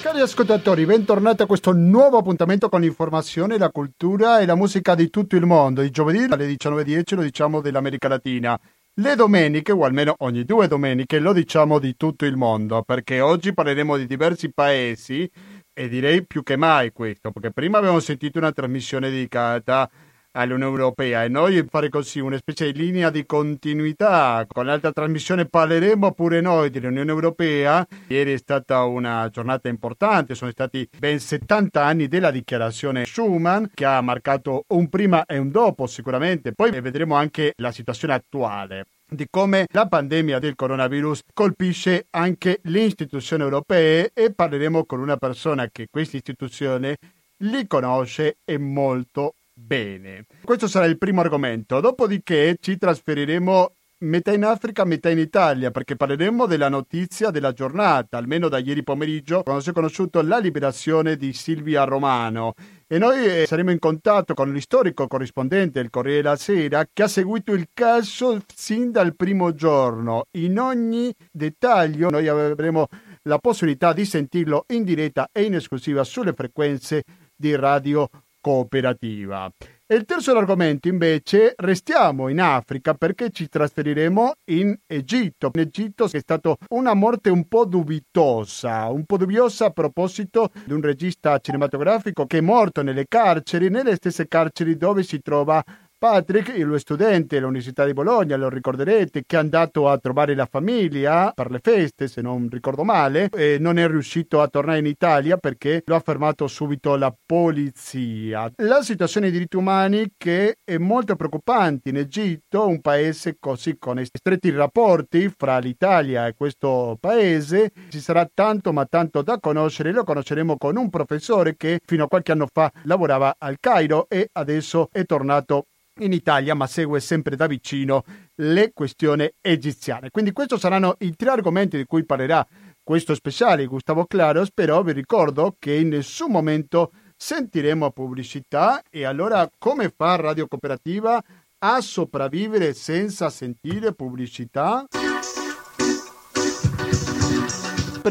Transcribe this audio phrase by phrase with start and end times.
[0.00, 5.10] Cari ascoltatori, bentornati a questo nuovo appuntamento con l'informazione, la cultura e la musica di
[5.10, 5.82] tutto il mondo.
[5.82, 8.58] Il giovedì alle 19.10 lo diciamo dell'America Latina.
[8.94, 13.52] Le domeniche, o almeno ogni due domeniche, lo diciamo di tutto il mondo, perché oggi
[13.52, 15.30] parleremo di diversi paesi
[15.70, 19.88] e direi più che mai questo, perché prima abbiamo sentito una trasmissione dedicata
[20.32, 21.24] all'Unione Europea.
[21.24, 26.40] E noi fare così una specie di linea di continuità con l'altra trasmissione parleremo pure
[26.40, 27.86] noi dell'Unione Europea.
[28.08, 33.84] Ieri è stata una giornata importante sono stati ben 70 anni della dichiarazione Schuman che
[33.84, 36.52] ha marcato un prima e un dopo sicuramente.
[36.52, 42.82] Poi vedremo anche la situazione attuale di come la pandemia del coronavirus colpisce anche le
[42.82, 44.12] istituzioni europee.
[44.14, 46.96] E parleremo con una persona che questa istituzione
[47.38, 50.24] li conosce e molto bene.
[50.42, 51.80] Questo sarà il primo argomento.
[51.80, 58.16] Dopodiché ci trasferiremo metà in Africa, metà in Italia, perché parleremo della notizia della giornata,
[58.16, 62.54] almeno da ieri pomeriggio, quando si è conosciuto la liberazione di Silvia Romano.
[62.86, 67.08] E noi eh, saremo in contatto con l'istorico corrispondente del Corriere della Sera che ha
[67.08, 70.26] seguito il caso sin dal primo giorno.
[70.32, 72.88] In ogni dettaglio noi avremo
[73.24, 77.04] la possibilità di sentirlo in diretta e in esclusiva sulle frequenze
[77.36, 78.08] di Radio
[78.40, 79.50] cooperativa.
[79.86, 85.50] E il terzo argomento invece restiamo in Africa perché ci trasferiremo in Egitto.
[85.52, 90.72] In Egitto è stata una morte un po' dubitosa, un po' dubbiosa a proposito di
[90.72, 95.60] un regista cinematografico che è morto nelle carceri, nelle stesse carceri dove si trova
[96.00, 101.30] Patrick, il studente all'Università di Bologna, lo ricorderete, che è andato a trovare la famiglia
[101.34, 105.36] per le feste, se non ricordo male, e non è riuscito a tornare in Italia
[105.36, 108.50] perché lo ha fermato subito la polizia.
[108.62, 114.02] La situazione dei diritti umani che è molto preoccupante in Egitto, un paese così con
[114.02, 120.04] stretti rapporti fra l'Italia e questo paese, ci sarà tanto ma tanto da conoscere, lo
[120.04, 124.88] conosceremo con un professore che fino a qualche anno fa lavorava al Cairo e adesso
[124.90, 125.66] è tornato
[126.00, 128.04] in Italia, ma segue sempre da vicino
[128.36, 130.10] le questioni egiziane.
[130.10, 132.46] Quindi questi saranno i tre argomenti di cui parlerà
[132.82, 139.48] questo speciale Gustavo Claros, però vi ricordo che in nessun momento sentiremo pubblicità e allora
[139.58, 141.22] come fa Radio Cooperativa
[141.62, 144.86] a sopravvivere senza sentire pubblicità?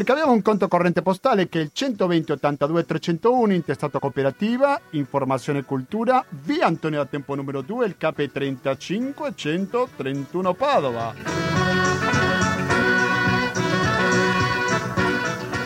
[0.00, 5.58] Perché abbiamo un conto corrente postale che è il 120 82 301 intestato cooperativa, informazione
[5.58, 11.14] e cultura, via Antonio da Tempo numero 2, il KP 35 131 Padova.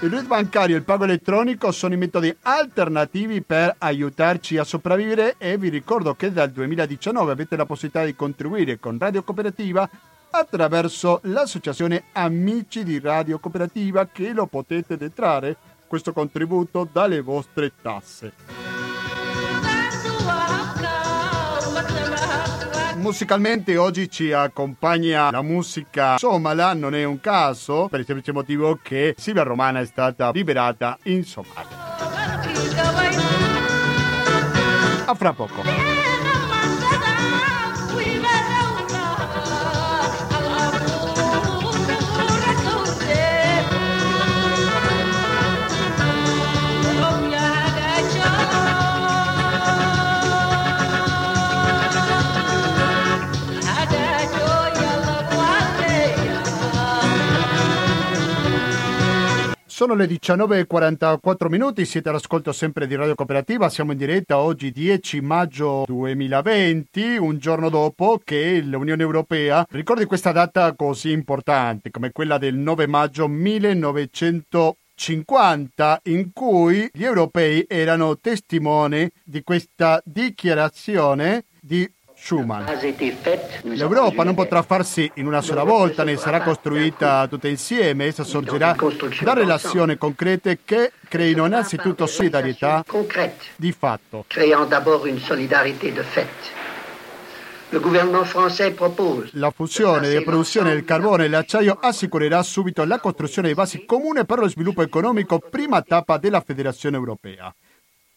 [0.00, 5.36] Il RIT bancario e il pago elettronico sono i metodi alternativi per aiutarci a sopravvivere
[5.38, 9.88] e vi ricordo che dal 2019 avete la possibilità di contribuire con Radio Cooperativa
[10.38, 15.56] attraverso l'associazione Amici di Radio Cooperativa che lo potete detrarre
[15.86, 18.32] questo contributo dalle vostre tasse.
[22.96, 28.78] Musicalmente oggi ci accompagna la musica somala, non è un caso, per il semplice motivo
[28.82, 31.82] che Silvia Romana è stata liberata in Somalia.
[35.06, 35.93] A fra poco.
[59.74, 65.20] Sono le 19.44 minuti, siete all'ascolto sempre di Radio Cooperativa, siamo in diretta oggi 10
[65.20, 72.38] maggio 2020, un giorno dopo che l'Unione Europea ricordi questa data così importante come quella
[72.38, 81.90] del 9 maggio 1950 in cui gli europei erano testimoni di questa dichiarazione di
[82.24, 82.64] Schuman.
[83.64, 88.74] L'Europa non potrà farsi in una sola volta, ne sarà costruita tutta insieme, essa sorgerà
[89.20, 92.82] da relazioni concrete che creino innanzitutto solidarietà
[93.56, 94.24] di fatto.
[99.32, 104.24] La fusione delle produzioni del carbone e dell'acciaio assicurerà subito la costruzione di basi comuni
[104.24, 107.54] per lo sviluppo economico, prima tappa della Federazione Europea.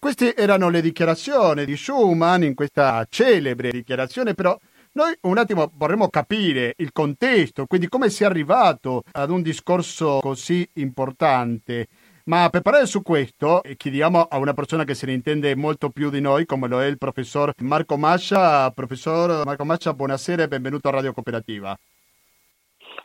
[0.07, 4.57] Queste erano le dichiarazioni di Schuman in questa celebre dichiarazione, però
[4.93, 10.19] noi un attimo vorremmo capire il contesto, quindi come si è arrivato ad un discorso
[10.21, 11.87] così importante.
[12.23, 16.09] Ma per parlare su questo chiediamo a una persona che se ne intende molto più
[16.09, 18.71] di noi, come lo è il professor Marco Mascia.
[18.71, 21.77] Professor Marco Mascia, buonasera e benvenuto a Radio Cooperativa.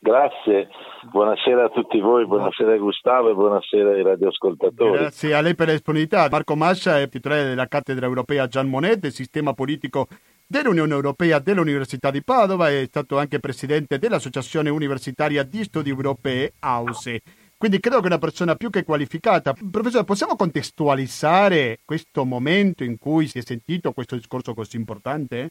[0.04, 0.68] Grazie,
[1.12, 4.98] buonasera a tutti voi, buonasera Gustavo e buonasera ai radioascoltatori.
[4.98, 6.26] Grazie a lei per la disponibilità.
[6.28, 10.08] Marco Mascia è titolare della cattedra europea Gian Monnet del sistema politico
[10.44, 17.20] dell'Unione Europea dell'Università di Padova, è stato anche presidente dell'Associazione Universitaria di Studi Europee AUSE.
[17.56, 19.54] Quindi credo che è una persona più che qualificata.
[19.70, 25.50] Professore, possiamo contestualizzare questo momento in cui si è sentito questo discorso così importante?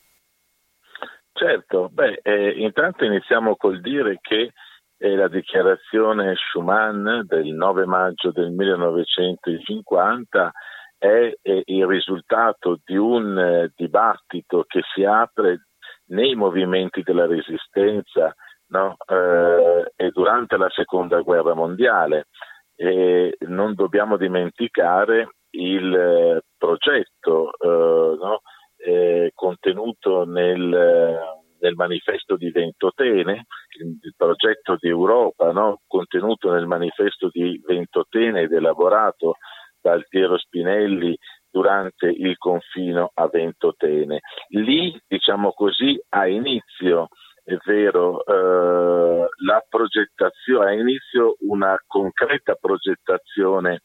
[1.34, 4.52] Certo, beh, eh, intanto iniziamo col dire che
[4.98, 10.52] eh, la dichiarazione Schuman del 9 maggio del 1950
[10.98, 15.68] è, è il risultato di un eh, dibattito che si apre
[16.10, 18.36] nei movimenti della resistenza
[18.68, 18.98] no?
[19.08, 22.28] eh, e durante la seconda guerra mondiale.
[22.76, 28.42] E non dobbiamo dimenticare il eh, progetto eh, no?
[28.84, 31.20] Eh, contenuto nel,
[31.60, 33.46] nel, manifesto di Ventotene,
[33.80, 35.82] il progetto di Europa no?
[35.88, 39.36] contenuto nel manifesto di Ventotene ed elaborato
[39.80, 41.18] da Altiero Spinelli
[41.50, 44.20] durante il confino a Ventotene.
[44.50, 47.10] Lì, diciamo così, ha inizio
[47.44, 53.82] è vero, eh, la progettazione, ha inizio una concreta progettazione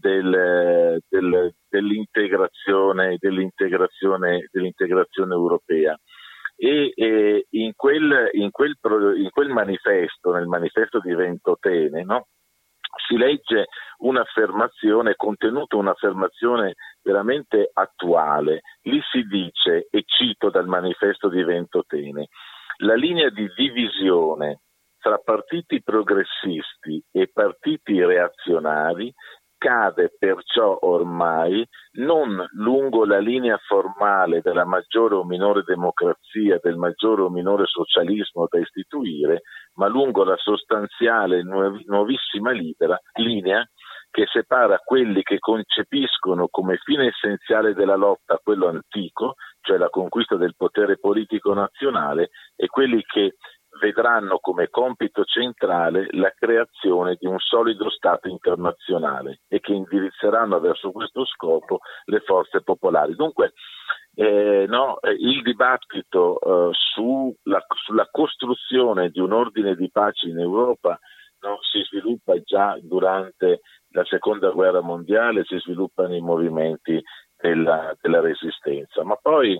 [0.00, 5.96] del, del, dell'integrazione, dell'integrazione, dell'integrazione, europea.
[6.56, 8.76] E, e in, quel, in, quel,
[9.16, 12.26] in, quel, manifesto, nel manifesto di Ventotene, no?
[13.06, 13.66] si legge
[13.98, 18.62] un'affermazione, contenuta un'affermazione veramente attuale.
[18.82, 22.28] Lì si dice, e cito dal manifesto di Ventotene,
[22.78, 24.60] la linea di divisione
[25.00, 29.12] tra partiti progressisti e partiti reazionari
[29.60, 31.62] cade perciò ormai
[31.98, 38.46] non lungo la linea formale della maggiore o minore democrazia, del maggiore o minore socialismo
[38.48, 39.42] da istituire,
[39.74, 43.62] ma lungo la sostanziale nuovissima linea
[44.10, 50.36] che separa quelli che concepiscono come fine essenziale della lotta quello antico, cioè la conquista
[50.36, 53.34] del potere politico nazionale, e quelli che
[53.78, 60.90] vedranno come compito centrale la creazione di un solido Stato internazionale e che indirizzeranno verso
[60.90, 63.14] questo scopo le forze popolari.
[63.14, 63.52] Dunque,
[64.14, 70.98] eh, no, il dibattito eh, sulla, sulla, costruzione di un ordine di pace in Europa
[71.42, 73.60] no, si sviluppa già durante
[73.92, 77.00] la seconda guerra mondiale, si sviluppano i movimenti
[77.40, 79.58] della, della resistenza, ma poi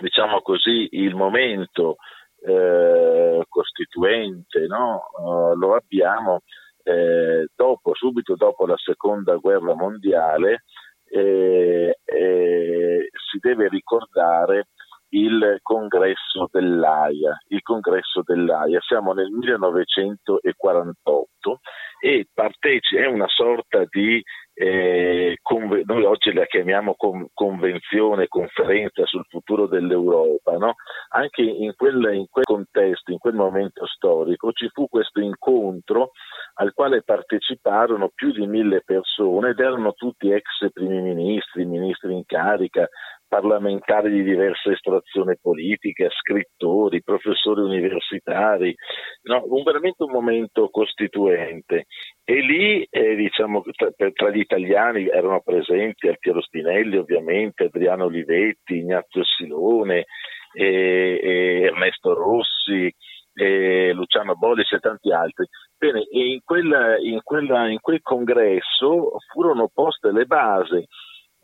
[0.00, 1.96] diciamo così il momento
[2.44, 5.02] eh, costituente, no?
[5.18, 6.42] uh, lo abbiamo
[6.82, 10.64] eh, dopo, subito dopo la seconda guerra mondiale,
[11.08, 14.68] eh, eh, si deve ricordare
[15.14, 17.36] il congresso dell'AIA.
[17.48, 21.60] Il congresso dell'AIA, siamo nel 1948
[22.00, 24.22] e parteci- è una sorta di
[24.54, 30.74] eh, conve- noi oggi la chiamiamo con- convenzione, conferenza sul futuro dell'Europa, no?
[31.10, 36.10] anche in quel, in quel, contesto, in quel momento storico, ci fu questo incontro
[36.54, 42.24] al quale parteciparono più di mille persone ed erano tutti ex primi ministri, ministri in
[42.26, 42.86] carica,
[43.32, 48.74] parlamentari di diversa estrazione politica, scrittori, professori universitari,
[49.22, 51.86] no, un, veramente un momento costituente.
[52.24, 58.76] E lì, eh, diciamo, tra, tra, gli italiani erano presenti Altiero Spinelli, ovviamente, Adriano Olivetti,
[58.76, 60.04] Ignazio Silone,
[60.52, 62.94] eh, eh, Ernesto Rossi,
[63.32, 65.46] eh, Luciano Bollis e tanti altri.
[65.78, 70.84] Bene, in, quella, in, quella, in, quel congresso furono poste le basi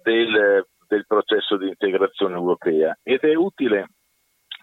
[0.03, 2.97] del del processo di integrazione europea.
[3.03, 3.91] Ed è utile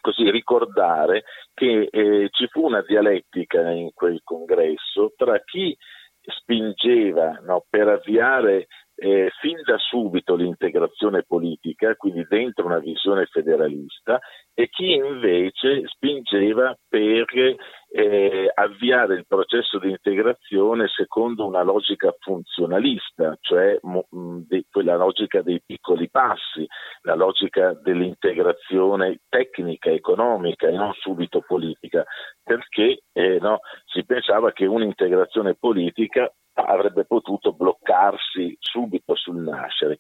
[0.02, 5.76] così ricordare che eh, ci fu una dialettica in quel congresso tra chi
[6.22, 14.20] spingeva no, per avviare eh, fin da subito l'integrazione politica, quindi dentro una visione federalista,
[14.54, 17.26] e chi invece spingeva per
[17.90, 25.42] eh, avviare il processo di integrazione secondo una logica funzionalista, cioè mo, di, quella logica
[25.42, 26.66] dei piccoli passi,
[27.02, 32.06] la logica dell'integrazione tecnica, economica e non subito politica,
[32.42, 36.32] perché eh, no, si pensava che un'integrazione politica
[36.64, 40.00] avrebbe potuto bloccarsi subito sul nascere.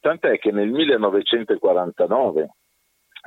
[0.00, 2.50] Tant'è che nel 1949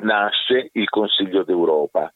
[0.03, 2.12] nasce il Consiglio d'Europa,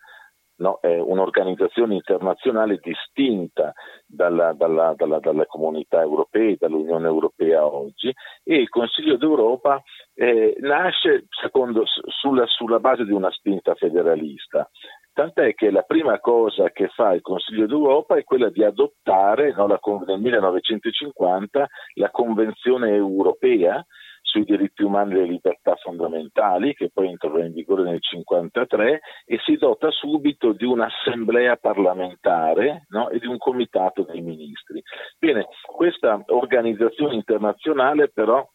[0.58, 0.80] no?
[0.80, 3.74] è un'organizzazione internazionale distinta
[4.06, 8.14] dalla, dalla, dalla, dalle comunità europee, dall'Unione Europea oggi
[8.44, 9.82] e il Consiglio d'Europa
[10.14, 14.70] eh, nasce secondo, sulla, sulla, base di una spinta federalista
[15.14, 19.68] Tant'è che la prima cosa che fa il Consiglio d'Europa è quella di adottare no,
[19.68, 23.86] la, nel 1950 la Convenzione europea
[24.22, 29.40] sui diritti umani e le libertà fondamentali, che poi entrerà in vigore nel 1953, e
[29.44, 34.82] si dota subito di un'assemblea parlamentare no, e di un comitato dei ministri.
[35.20, 38.48] Bene, questa organizzazione internazionale però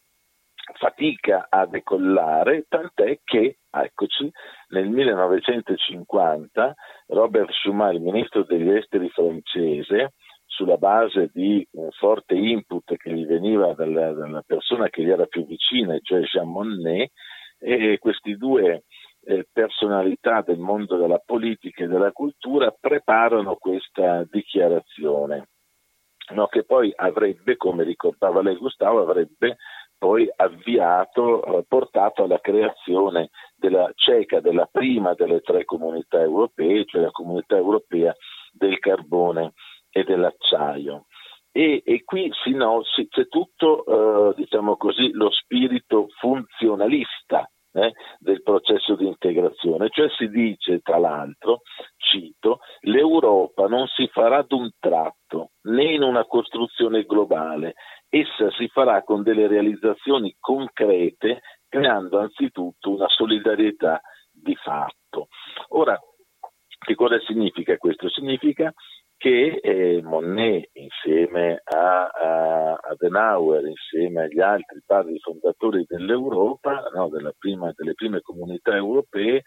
[0.73, 4.31] fatica a decollare, tant'è che, eccoci,
[4.69, 6.75] nel 1950
[7.07, 10.13] Robert Schuman, il ministro degli esteri francese,
[10.45, 15.25] sulla base di un forte input che gli veniva dalla, dalla persona che gli era
[15.25, 17.11] più vicina, cioè Jean Monnet,
[17.59, 18.83] e questi due
[19.23, 25.49] eh, personalità del mondo della politica e della cultura preparano questa dichiarazione,
[26.33, 29.57] no, che poi avrebbe, come ricordava lei Gustavo, avrebbe
[29.97, 37.01] poi avviato, eh, portato alla creazione della CECA, della prima delle tre comunità europee, cioè
[37.01, 38.13] la comunità europea
[38.51, 39.53] del carbone
[39.89, 41.05] e dell'acciaio.
[41.51, 47.93] E, e qui si no, si, c'è tutto, eh, diciamo così, lo spirito funzionalista eh,
[48.19, 51.61] del processo di integrazione, cioè si dice tra l'altro,
[51.97, 57.73] cito, l'Europa non si farà d'un tratto né in una costruzione globale,
[58.09, 65.27] essa si farà con delle realizzazioni concrete, creando anzitutto una solidarietà di fatto.
[65.69, 65.99] Ora,
[66.79, 68.09] che cosa significa questo?
[68.09, 68.73] Significa
[69.17, 77.33] che eh, Monnet insieme a, a, Adenauer, insieme agli altri padri fondatori dell'Europa, no, della
[77.37, 79.41] prima, delle prime comunità europee,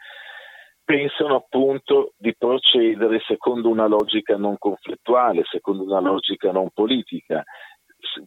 [0.84, 7.44] pensano appunto di procedere secondo una logica non conflittuale, secondo una logica non politica,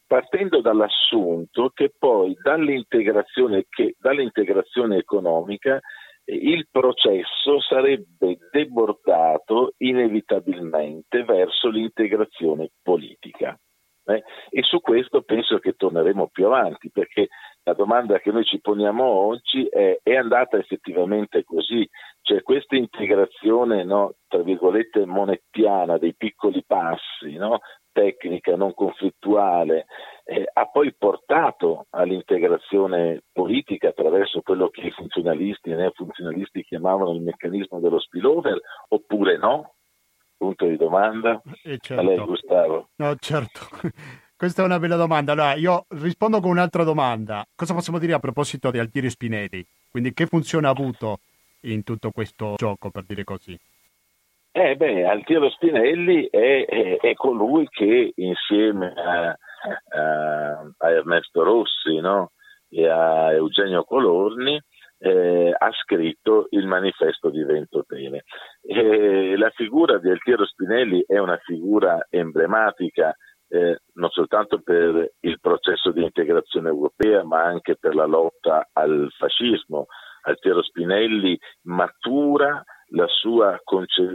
[0.06, 5.80] partendo dall'assunto che poi dall'integrazione, che, dall'integrazione economica
[6.26, 13.58] il processo sarebbe debordato inevitabilmente verso l'integrazione politica.
[14.06, 14.22] Eh?
[14.50, 17.30] E su questo penso che torneremo più avanti, perché
[17.64, 21.88] la domanda che noi ci poniamo oggi è, è andata effettivamente così?
[22.22, 27.60] Cioè questa integrazione, no, tra virgolette, monettiana dei piccoli passi, no,
[27.94, 29.86] tecnica, non conflittuale,
[30.26, 37.14] eh, ha poi portato all'integrazione politica attraverso quello che i funzionalisti e i neofunzionalisti chiamavano
[37.14, 38.60] il meccanismo dello spillover,
[38.90, 39.76] oppure no?
[40.36, 41.42] Punto di domanda.
[41.64, 42.02] Eh certo.
[42.02, 42.90] A lei Gustavo.
[42.96, 43.60] No, certo.
[44.36, 45.32] Questa è una bella domanda.
[45.32, 47.46] Allora, io rispondo con un'altra domanda.
[47.56, 49.66] Cosa possiamo dire a proposito di Altieri Spinelli?
[49.90, 51.20] Quindi che funzione ha avuto
[51.62, 53.58] in tutto questo gioco, per dire così?
[54.56, 62.00] Eh beh, Altiero Spinelli è, è, è colui che insieme a, a, a Ernesto Rossi
[62.00, 62.34] no?
[62.70, 64.62] e a Eugenio Colorni
[65.00, 68.26] eh, ha scritto il manifesto di Ventotene.
[68.62, 73.12] Eh, la figura di Altiero Spinelli è una figura emblematica
[73.48, 79.12] eh, non soltanto per il processo di integrazione europea, ma anche per la lotta al
[79.18, 79.88] fascismo.
[80.22, 83.60] Altiero Spinelli matura la sua,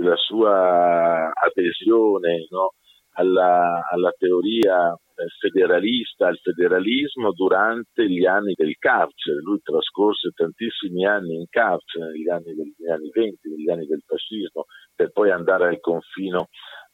[0.01, 2.75] la sua adesione no,
[3.15, 9.41] alla, alla, teoria eh, federalista, al federalismo durante gli anni del carcere.
[9.43, 14.65] Lui trascorse tantissimi anni in carcere, negli anni, negli anni 20, negli anni del fascismo,
[14.95, 16.49] per poi andare al confino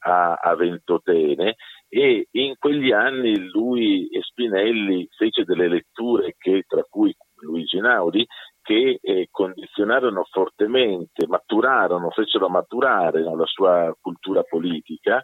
[0.07, 1.55] a, a Ventotene
[1.89, 8.27] e in quegli anni lui e Spinelli fece delle letture che, tra cui Luigi Naudi,
[8.65, 15.23] che eh, condizionarono fortemente, maturarono, fecero maturare no, la sua cultura politica,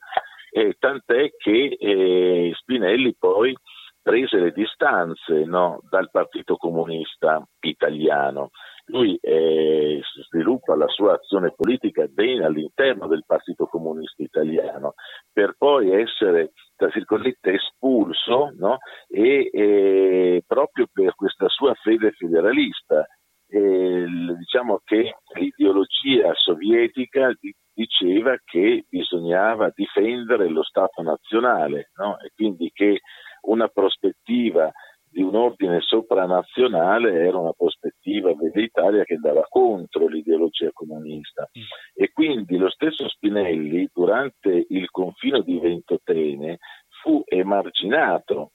[0.53, 3.57] eh, tant'è che eh, Spinelli poi
[4.03, 8.51] prese le distanze no, dal Partito Comunista Italiano.
[8.87, 14.95] Lui eh, sviluppa la sua azione politica bene all'interno del Partito Comunista Italiano,
[15.33, 18.79] per poi essere, tra virgolette, espulso no,
[19.09, 23.07] e, e proprio per questa sua fede federalista
[23.51, 24.07] eh,
[24.39, 27.33] diciamo che l'ideologia sovietica
[27.73, 32.19] diceva che bisognava difendere lo Stato nazionale no?
[32.21, 33.01] e quindi che
[33.43, 34.71] una prospettiva
[35.11, 41.63] di un ordine sopranazionale era una prospettiva dell'Italia che andava contro l'ideologia comunista mm.
[41.95, 46.59] e quindi lo stesso Spinelli durante il confino di Ventotene
[47.03, 48.53] fu emarginato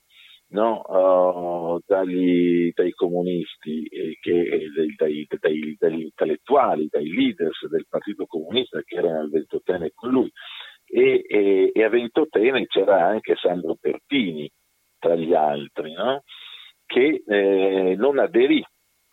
[0.50, 8.26] no, uh, dagli, dai comunisti, eh, che, dai, dai, dagli intellettuali, dai leaders del Partito
[8.26, 10.32] Comunista che erano al Ventotene con lui.
[10.88, 14.50] E, e, e, a Ventotene c'era anche Sandro Pertini
[15.00, 16.24] tra gli altri, no?
[16.86, 18.64] che eh, non aderì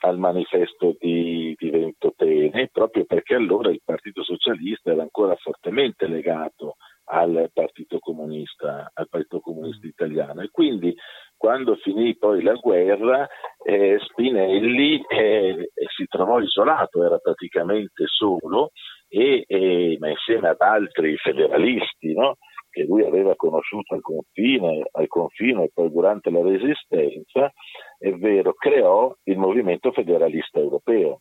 [0.04, 6.06] al manifesto di, di movimento Tene, proprio perché allora il Partito Socialista era ancora fortemente
[6.06, 10.94] legato al Partito Comunista, al Partito Comunista Italiano e quindi
[11.36, 13.26] quando finì poi la guerra
[13.64, 18.70] eh, Spinelli eh, si trovò isolato, era praticamente solo
[19.08, 22.36] e, e, ma insieme ad altri federalisti no?
[22.70, 27.52] che lui aveva conosciuto al confine, al confine e poi durante la resistenza,
[27.98, 31.20] è vero, creò il movimento federalista europeo.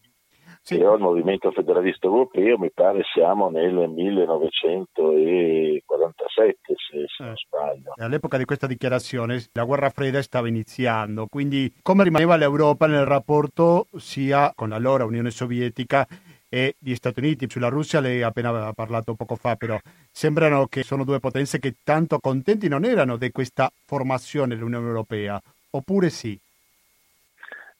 [0.64, 0.78] Sì.
[0.78, 7.36] Creò il movimento federalista europeo, mi pare siamo nel 1947 se, se non eh.
[7.36, 7.94] sbaglio.
[7.98, 13.88] All'epoca di questa dichiarazione la guerra fredda stava iniziando, quindi come rimaneva l'Europa nel rapporto
[13.98, 16.08] sia con l'allora Unione Sovietica
[16.48, 17.50] e gli Stati Uniti.
[17.50, 19.80] Sulla Russia lei appena aveva parlato poco fa, però
[20.12, 25.42] sembrano che sono due potenze che tanto contenti non erano di questa formazione dell'Unione Europea,
[25.72, 26.38] oppure sì?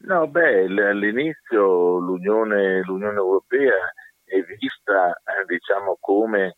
[0.04, 3.76] No, beh, all'inizio l'Unione, l'Unione Europea
[4.24, 6.58] è vista eh, diciamo come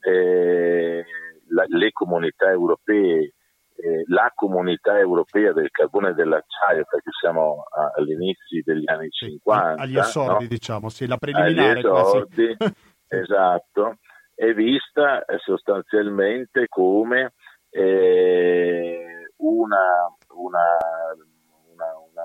[0.00, 1.04] eh,
[1.48, 3.32] la, le comunità europee
[3.80, 9.80] eh, la comunità europea del carbone e dell'acciaio, perché siamo a, all'inizio degli anni 50.
[9.80, 10.48] Agli esordi, no?
[10.48, 11.78] diciamo, sì, la preliminare.
[11.78, 12.56] Agli esordi,
[13.06, 13.98] esatto,
[14.34, 17.34] è vista eh, sostanzialmente come
[17.70, 20.76] eh, una, una,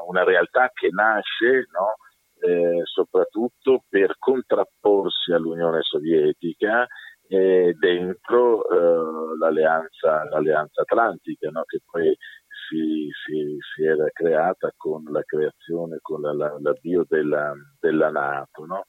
[0.02, 1.96] una, realtà che nasce no?
[2.40, 6.86] eh, soprattutto per contrapporsi all'Unione Sovietica
[7.28, 11.64] e dentro eh, l'alleanza, l'alleanza, Atlantica, no?
[11.66, 12.16] che poi
[12.68, 18.66] si, si, si, era creata con la creazione, con la, la, l'avvio della, della Nato.
[18.66, 18.84] No?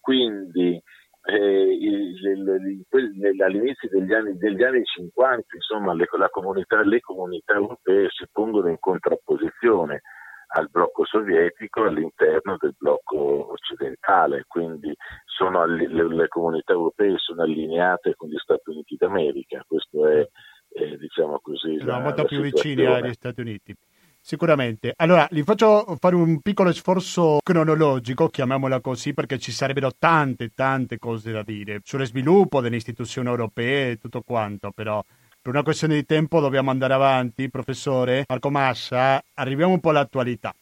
[0.00, 0.80] Quindi
[1.24, 7.54] eh, il, il, il, all'inizio degli anni, degli anni 50 insomma, le, comunità, le comunità
[7.54, 10.02] europee si pongono in contrapposizione
[10.48, 18.14] al blocco sovietico all'interno del blocco occidentale, quindi sono, le, le, comunità europee sono allineate
[18.16, 20.26] con gli Stati Uniti d'America, questo è,
[20.68, 21.78] è diciamo così.
[21.78, 23.74] Sono molto più vicini agli Stati Uniti.
[24.20, 24.92] Sicuramente.
[24.96, 30.98] Allora, vi faccio fare un piccolo sforzo cronologico, chiamiamola così, perché ci sarebbero tante, tante
[30.98, 35.02] cose da dire sullo sviluppo delle istituzioni europee e tutto quanto, però
[35.48, 40.54] per una questione di tempo dobbiamo andare avanti, professore Marco Massa, arriviamo un po' all'attualità.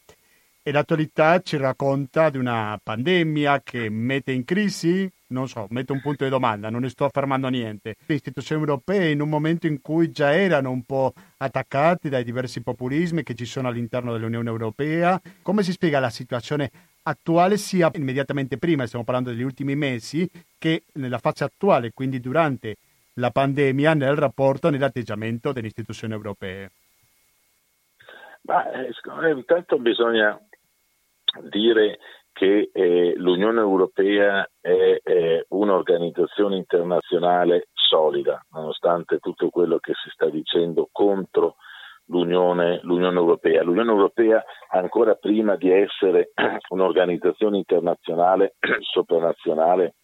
[0.62, 6.00] E l'attualità ci racconta di una pandemia che mette in crisi, non so, mette un
[6.00, 7.96] punto di domanda, non ne sto affermando niente.
[8.06, 12.62] Le istituzioni europee in un momento in cui già erano un po' attaccati dai diversi
[12.62, 16.70] populismi che ci sono all'interno dell'Unione Europea, come si spiega la situazione
[17.02, 22.76] attuale sia immediatamente prima, stiamo parlando degli ultimi mesi, che nella fase attuale, quindi durante
[23.16, 26.70] la pandemia nel rapporto, nell'atteggiamento delle istituzioni europee?
[28.42, 28.92] Ma, eh,
[29.32, 30.38] intanto bisogna
[31.50, 31.98] dire
[32.32, 40.28] che eh, l'Unione Europea è, è, un'organizzazione internazionale solida, nonostante tutto quello che si sta
[40.28, 41.56] dicendo contro
[42.06, 43.62] l'Unione, l'Unione Europea.
[43.62, 46.32] L'Unione Europea, ancora prima di essere
[46.68, 49.94] un'organizzazione internazionale sopranazionale,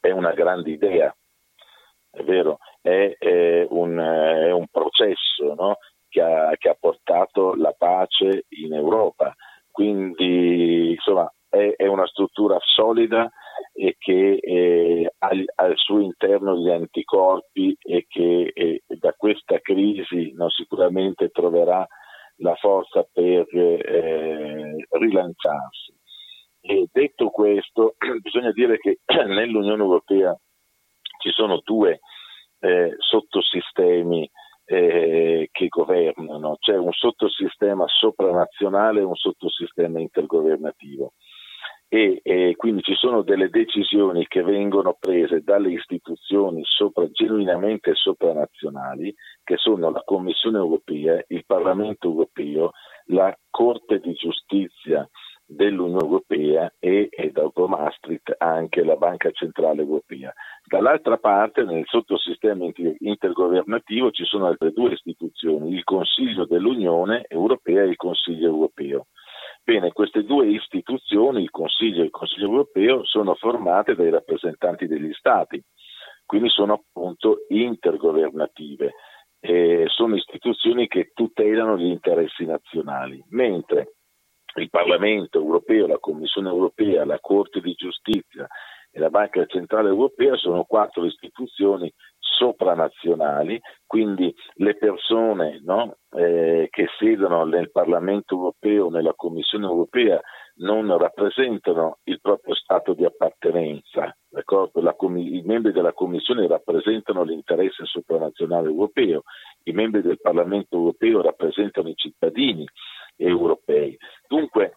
[0.00, 1.14] è una grande idea
[2.10, 5.76] è vero, è, è, un, è un, processo no?
[6.08, 9.34] che, ha, che, ha, portato la pace in Europa.
[9.70, 13.30] Quindi insomma è, è una struttura solida
[13.72, 20.32] e che eh, ha al suo interno gli anticorpi e che eh, da questa crisi
[20.32, 21.86] no, sicuramente troverà
[22.36, 25.94] la forza per eh, rilanciarsi.
[26.62, 30.36] E detto questo, bisogna dire che nell'Unione Europea
[31.20, 32.00] ci sono due
[32.60, 34.28] eh, sottosistemi
[34.64, 41.12] eh, che governano, c'è un sottosistema sopranazionale e un sottosistema intergovernativo.
[41.92, 49.12] E, e, quindi ci sono delle decisioni che vengono prese dalle istituzioni sopra, genuinamente sopranazionali,
[49.42, 52.70] che sono la Commissione europea, il Parlamento europeo,
[53.06, 55.04] la Corte di giustizia
[55.44, 60.32] dell'Unione Europea e, e dopo Maastricht anche la Banca Centrale Europea.
[60.70, 62.64] Dall'altra parte nel sottosistema
[63.00, 69.08] intergovernativo ci sono altre due istituzioni, il Consiglio dell'Unione Europea e il Consiglio Europeo.
[69.64, 75.12] Bene, queste due istituzioni, il Consiglio e il Consiglio Europeo, sono formate dai rappresentanti degli
[75.12, 75.60] Stati,
[76.24, 78.92] quindi sono appunto intergovernative.
[79.40, 83.94] Eh, sono istituzioni che tutelano gli interessi nazionali, mentre
[84.54, 88.46] il Parlamento europeo, la Commissione europea, la Corte di giustizia
[88.90, 96.86] e la Banca Centrale Europea sono quattro istituzioni sopranazionali, quindi le persone no, eh, che
[96.98, 100.20] siedono nel Parlamento europeo, nella Commissione europea,
[100.60, 104.14] non rappresentano il proprio stato di appartenenza.
[104.44, 109.22] Com- I membri della Commissione rappresentano l'interesse sopranazionale europeo,
[109.64, 112.66] i membri del Parlamento europeo rappresentano i cittadini
[113.16, 113.96] europei.
[114.26, 114.74] Dunque,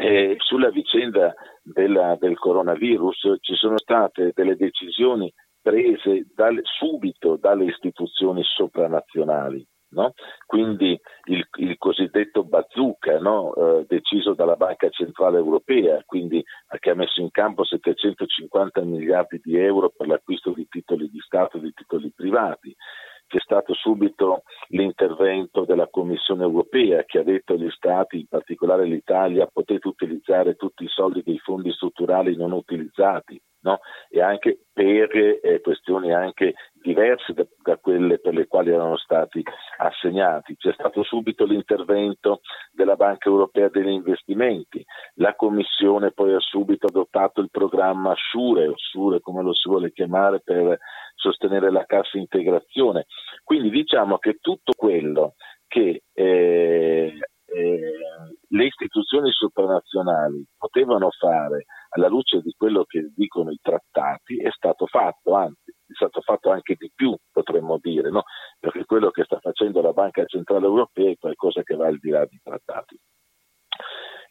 [0.00, 7.66] eh, sulla vicenda della, del coronavirus ci sono state delle decisioni prese dal, subito dalle
[7.66, 9.66] istituzioni sopranazionali.
[9.92, 10.12] No?
[10.46, 13.52] Quindi il, il, cosiddetto bazooka no?
[13.54, 16.44] eh, deciso dalla Banca Centrale Europea, quindi,
[16.78, 21.56] che ha messo in campo 750 miliardi di euro per l'acquisto di titoli di Stato
[21.56, 22.72] e di titoli privati.
[23.30, 29.46] C'è stato subito l'intervento della Commissione europea che ha detto agli Stati, in particolare l'Italia,
[29.46, 33.80] potete utilizzare tutti i soldi dei fondi strutturali non utilizzati no?
[34.08, 39.42] e anche per eh, questioni anche diverse da, da, quelle per le quali erano stati
[39.78, 40.56] assegnati.
[40.56, 42.40] C'è stato subito l'intervento
[42.72, 48.74] della Banca Europea degli Investimenti, la Commissione poi ha subito adottato il programma Sure, o
[48.76, 50.78] Sure come lo si vuole chiamare, per
[51.14, 53.06] sostenere la cassa integrazione.
[53.44, 55.34] Quindi diciamo che tutto quello
[55.66, 57.18] che eh,
[57.52, 57.92] eh,
[58.48, 64.86] le istituzioni sopranazionali potevano fare alla luce di quello che dicono i trattati è stato
[64.86, 68.22] fatto, anzi è stato fatto anche di più, potremmo dire, no?
[68.58, 72.10] perché quello che sta facendo la Banca Centrale Europea è qualcosa che va al di
[72.10, 72.98] là dei trattati.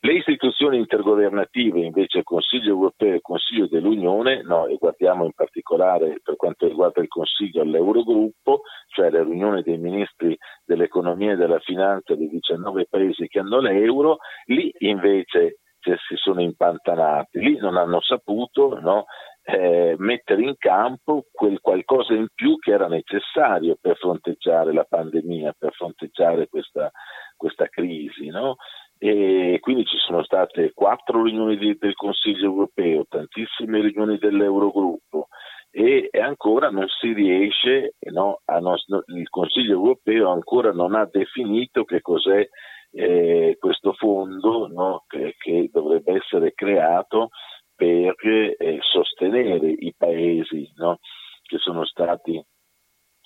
[0.02, 6.38] Le istituzioni intergovernative, invece Consiglio europeo e Consiglio dell'Unione, no, e guardiamo in particolare per
[6.38, 12.30] quanto riguarda il Consiglio all'Eurogruppo, cioè la riunione dei ministri dell'economia e della finanza dei
[12.30, 19.06] 19 paesi che hanno l'euro, lì invece si sono impantanati, lì non hanno saputo no,
[19.44, 25.56] eh, mettere in campo quel qualcosa in più che era necessario per fronteggiare la pandemia,
[25.58, 26.92] per fronteggiare questa,
[27.36, 28.28] questa crisi.
[28.28, 28.58] No?
[28.98, 35.30] E quindi ci sono state quattro riunioni di, del Consiglio europeo, tantissime riunioni dell'Eurogruppo
[35.72, 38.76] e, e ancora non si riesce, no, non,
[39.16, 42.46] il Consiglio europeo ancora non ha definito che cos'è
[42.92, 47.30] eh, questo fondo no, che, che, dovrebbe essere creato
[47.76, 51.00] per eh, sostenere i paesi no,
[51.44, 52.44] che sono stati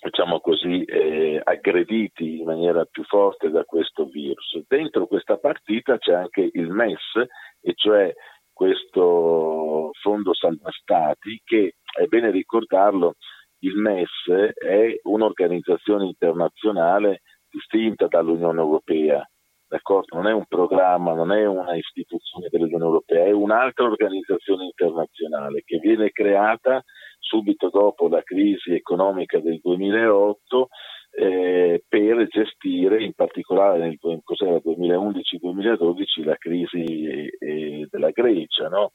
[0.04, 4.62] diciamo così, eh, aggrediti in maniera più forte da questo virus.
[4.68, 7.16] Dentro questa partita c'è anche il MES,
[7.62, 8.14] e cioè
[8.52, 13.16] questo fondo salva stati che, è bene ricordarlo,
[13.60, 19.26] il MES è un'organizzazione internazionale distinta dall'Unione Europea
[19.74, 20.16] d'accordo?
[20.16, 25.80] Non è un programma, non è una istituzione dell'Unione Europea, è un'altra organizzazione internazionale che
[25.80, 26.84] viene creata
[27.18, 30.68] subito dopo la crisi economica del 2008
[31.16, 38.68] eh, per gestire in particolare nel 2011-2012 la crisi eh, della Grecia.
[38.68, 38.92] No?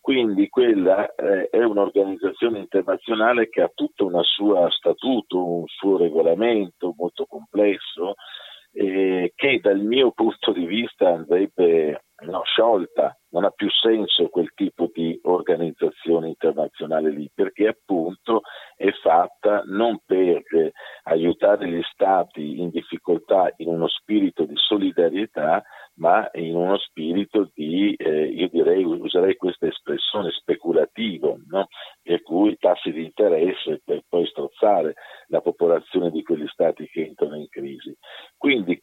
[0.00, 6.94] Quindi quella eh, è un'organizzazione internazionale che ha tutto un suo statuto, un suo regolamento
[6.96, 8.16] molto complesso
[8.76, 14.52] eh, che dal mio punto di vista andrebbe no, sciolta, non ha più senso quel
[14.54, 18.42] tipo di organizzazione internazionale lì, perché appunto
[18.76, 20.42] è fatta non per
[21.04, 25.62] aiutare gli stati in difficoltà in uno spirito di solidarietà,
[25.96, 31.68] ma in uno spirito di, eh, io direi, userei questa espressione, speculativo, no?
[32.02, 34.94] per cui tassi di interesse poi strozzare
[35.28, 37.96] la popolazione di quegli stati che entrano in crisi.
[38.36, 38.78] Quindi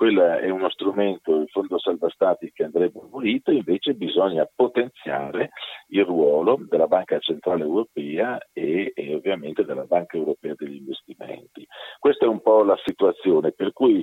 [0.00, 5.50] quella è uno strumento, il Fondo Salva Stati che andrebbe abolito, invece bisogna potenziare
[5.88, 11.66] il ruolo della Banca Centrale Europea e, e ovviamente della Banca Europea degli Investimenti.
[11.98, 14.02] Questa è un po' la situazione, per cui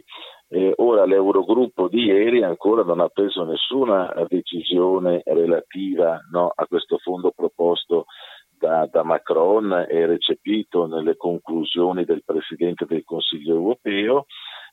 [0.50, 7.00] eh, ora l'Eurogruppo di ieri ancora non ha preso nessuna decisione relativa no, a questo
[7.00, 8.06] fondo proposto
[8.58, 14.26] da, da, Macron e recepito nelle conclusioni del Presidente del Consiglio europeo,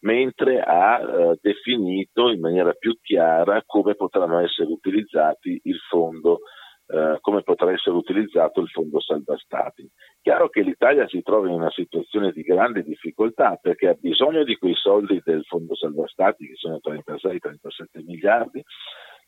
[0.04, 6.40] mentre ha eh, definito in maniera più chiara come potranno essere utilizzati il fondo
[6.86, 9.88] eh, come potrà essere utilizzato il fondo salva stati.
[10.20, 14.56] Chiaro che l'Italia si trova in una situazione di grande difficoltà perché ha bisogno di
[14.56, 18.62] quei soldi del fondo salva stati che sono 36-37 miliardi,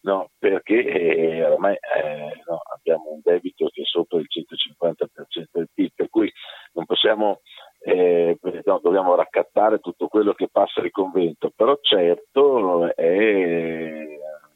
[0.02, 5.68] no, perché eh, ormai eh, no, abbiamo un debito che è sopra il 150% del
[5.72, 6.30] PIL, per cui
[6.74, 7.40] non possiamo,
[7.87, 14.05] eh, no, dobbiamo raccattare tutto quello che passa il convento, però certo è,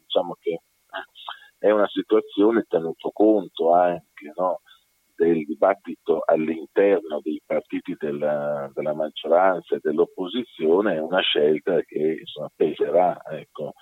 [0.02, 0.60] diciamo che
[1.58, 4.60] è una situazione tenuto conto anche anche no,
[5.14, 12.50] del dibattito all'interno dei partiti della, della, maggioranza e dell'opposizione è una scelta che insomma,
[12.54, 13.74] peserà ecco,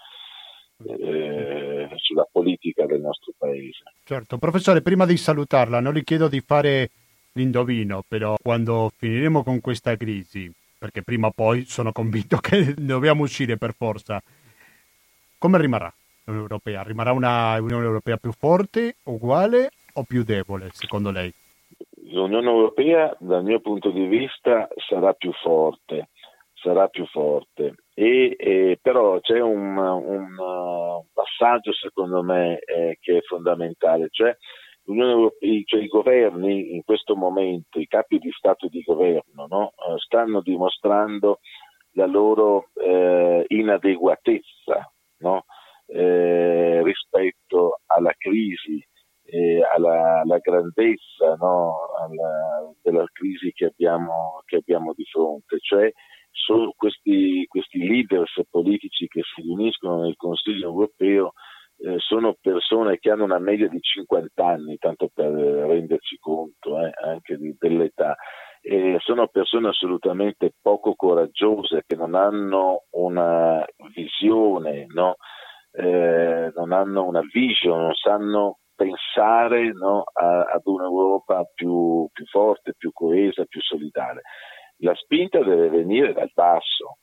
[0.85, 3.83] eh, sulla politica del nostro paese.
[4.05, 6.91] Certo, professore, prima di salutarla non le chiedo di fare
[7.39, 13.23] l'indovino, però quando finiremo con questa crisi, perché prima o poi sono convinto che dobbiamo
[13.23, 14.21] uscire per forza,
[15.39, 15.93] come rimarrà
[16.25, 16.83] l'Unione Europea?
[16.83, 21.33] Rimarrà una Unione Europea più forte, uguale o più debole, secondo lei?
[22.11, 26.09] L'Unione Europea, dal mio punto di vista, sarà più forte,
[26.55, 27.75] sarà più forte.
[27.95, 34.37] E, e però c'è un, un uh, passaggio, secondo me, eh, che è fondamentale, cioè
[34.97, 39.69] Europea, cioè i governi in questo momento, i capi di Stato e di governo, no?
[39.69, 41.41] Eh, stanno dimostrando
[41.93, 45.45] la loro eh, inadeguatezza no?
[45.87, 48.83] eh, rispetto alla crisi,
[49.75, 51.77] alla, alla, grandezza no?
[52.01, 55.59] alla, della crisi che abbiamo, che abbiamo, di fronte.
[55.61, 55.91] Cioè,
[56.31, 61.33] sono questi, questi leaders politici che si riuniscono nel Consiglio europeo
[61.81, 66.91] eh, sono persone che hanno una media di 50 anni, tanto per renderci conto eh,
[67.05, 68.17] anche di, dell'età.
[68.61, 73.65] Eh, sono persone assolutamente poco coraggiose che non hanno una
[73.95, 75.17] visione, no?
[75.71, 80.05] Eh, non hanno una vision, non sanno pensare no?
[80.13, 84.23] a, ad un'Europa più, più forte, più coesa, più solidale.
[84.79, 86.99] La spinta deve venire dal basso,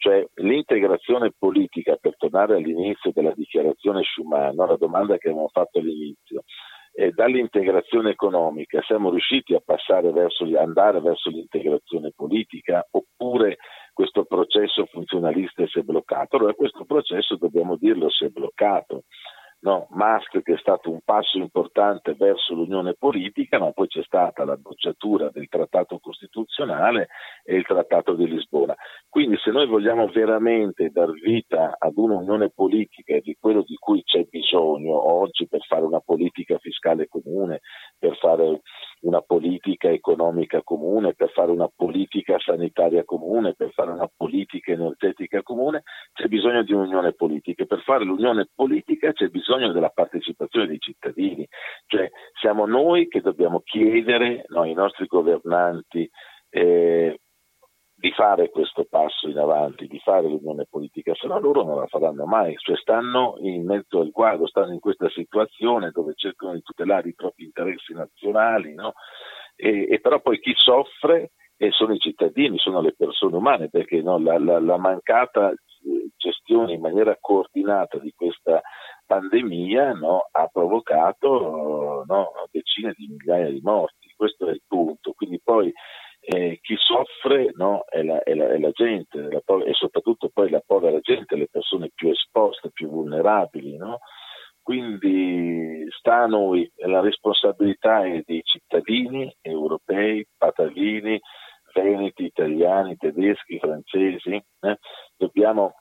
[0.00, 4.64] cioè l'integrazione politica, per tornare all'inizio della dichiarazione Schumann, no?
[4.64, 6.44] la domanda che abbiamo fatto all'inizio,
[6.92, 13.58] eh, dall'integrazione economica siamo riusciti a passare verso, andare verso l'integrazione politica oppure
[13.92, 16.36] questo processo funzionalista si è bloccato?
[16.36, 19.04] Allora questo processo, dobbiamo dirlo, si è bloccato
[19.60, 24.44] no, Musk che è stato un passo importante verso l'unione politica, ma poi c'è stata
[24.44, 27.08] la bocciatura del trattato costituzionale
[27.44, 28.74] e il trattato di Lisbona.
[29.08, 34.02] Quindi se noi vogliamo veramente dar vita ad un'unione politica e di quello di cui
[34.02, 37.60] c'è bisogno oggi per fare una politica fiscale comune,
[37.98, 38.62] per fare
[39.00, 45.42] una politica economica comune, per fare una politica sanitaria comune, per fare una politica energetica
[45.42, 45.82] comune,
[46.12, 47.64] c'è bisogno di un'unione politica.
[47.64, 51.46] Per fare l'unione politica c'è bisogno della partecipazione dei cittadini,
[51.86, 52.10] cioè
[52.40, 56.08] siamo noi che dobbiamo chiedere no, ai nostri governanti
[56.50, 57.20] eh,
[58.00, 61.86] di fare questo passo in avanti, di fare l'unione politica, se no loro non la
[61.86, 66.62] faranno mai, cioè stanno in mezzo al quadro, stanno in questa situazione dove cercano di
[66.62, 68.94] tutelare i propri interessi nazionali, no?
[69.54, 74.00] e, e, però poi chi soffre eh, sono i cittadini, sono le persone umane, perché
[74.00, 75.52] no, la, la, la, mancata
[76.16, 78.62] gestione in maniera coordinata di questa
[79.04, 79.94] pandemia
[80.32, 82.04] ha provocato
[82.50, 85.70] decine di migliaia di morti, questo è il punto, quindi poi
[86.20, 86.76] eh, chi
[87.30, 90.62] soffre no, è, la, è, la, è, la, gente la po- e soprattutto poi la
[90.64, 93.76] povera gente, le persone più esposte, più vulnerabili.
[93.76, 93.98] No?
[94.62, 101.20] Quindi sta a noi, la responsabilità è dei cittadini europei, patavini,
[101.74, 104.34] veneti, italiani, tedeschi, francesi.
[104.34, 104.78] Eh?
[105.16, 105.74] Dobbiamo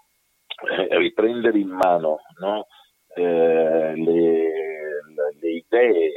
[0.69, 2.67] eh, riprendere in mano no?
[3.15, 4.51] eh, le,
[5.39, 6.11] le, idee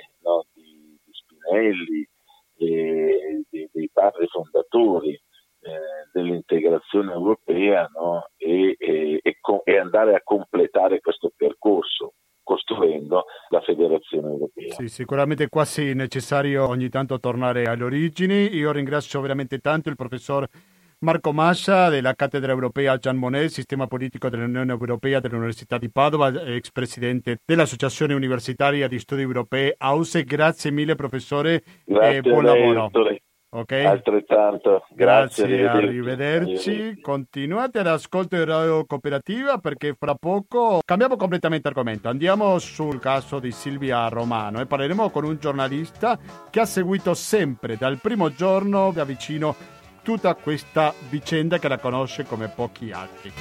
[0.52, 2.08] di, di Spinelli,
[2.62, 5.20] e dei, dei padri fondatori
[5.74, 8.28] eh, dell'integrazione europea no?
[8.36, 14.74] e, e, e, e andare a completare questo percorso costruendo la federazione europea.
[14.74, 18.54] Sì, sicuramente quasi necessario ogni tanto tornare alle origini.
[18.54, 20.46] Io ringrazio veramente tanto il professor
[21.02, 26.70] Marco Massa della cattedra europea Jean Monnet, sistema politico dell'Unione Europea dell'Università di Padova, ex
[26.70, 30.22] presidente dell'Associazione Universitaria di Studi Europei AUSE.
[30.22, 32.90] Grazie mille professore Grazie e buon lavoro.
[33.54, 33.84] Okay.
[33.84, 35.46] Altrettanto, grazie.
[35.46, 36.70] grazie arrivederci.
[36.70, 37.00] arrivederci.
[37.02, 42.08] Continuate all'ascolto di Radio Cooperativa perché fra poco cambiamo completamente argomento.
[42.08, 47.76] Andiamo sul caso di Silvia Romano e parleremo con un giornalista che ha seguito sempre
[47.76, 49.54] dal primo giorno da vicino
[50.02, 53.32] tutta questa vicenda che la conosce come pochi altri.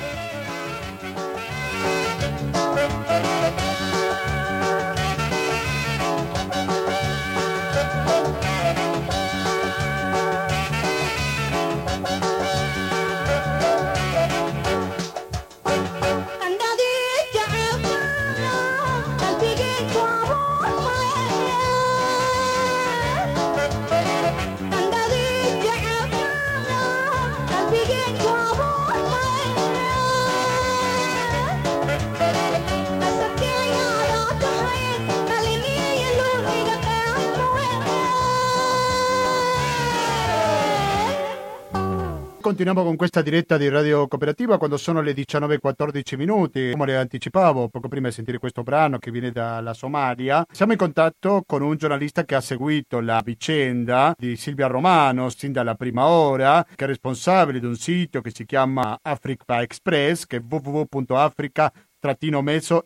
[42.41, 46.71] Continuiamo con questa diretta di Radio Cooperativa quando sono le 19.14 minuti.
[46.71, 50.77] Come le anticipavo poco prima di sentire questo brano che viene dalla Somalia, siamo in
[50.79, 56.07] contatto con un giornalista che ha seguito la vicenda di Silvia Romano sin dalla prima
[56.07, 61.71] ora, che è responsabile di un sito che si chiama Africa Express, che è www.africa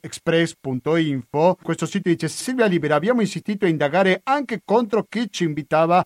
[0.02, 1.58] express.info.
[1.62, 6.06] Questo sito dice Silvia Libera, abbiamo insistito a indagare anche contro chi ci invitava a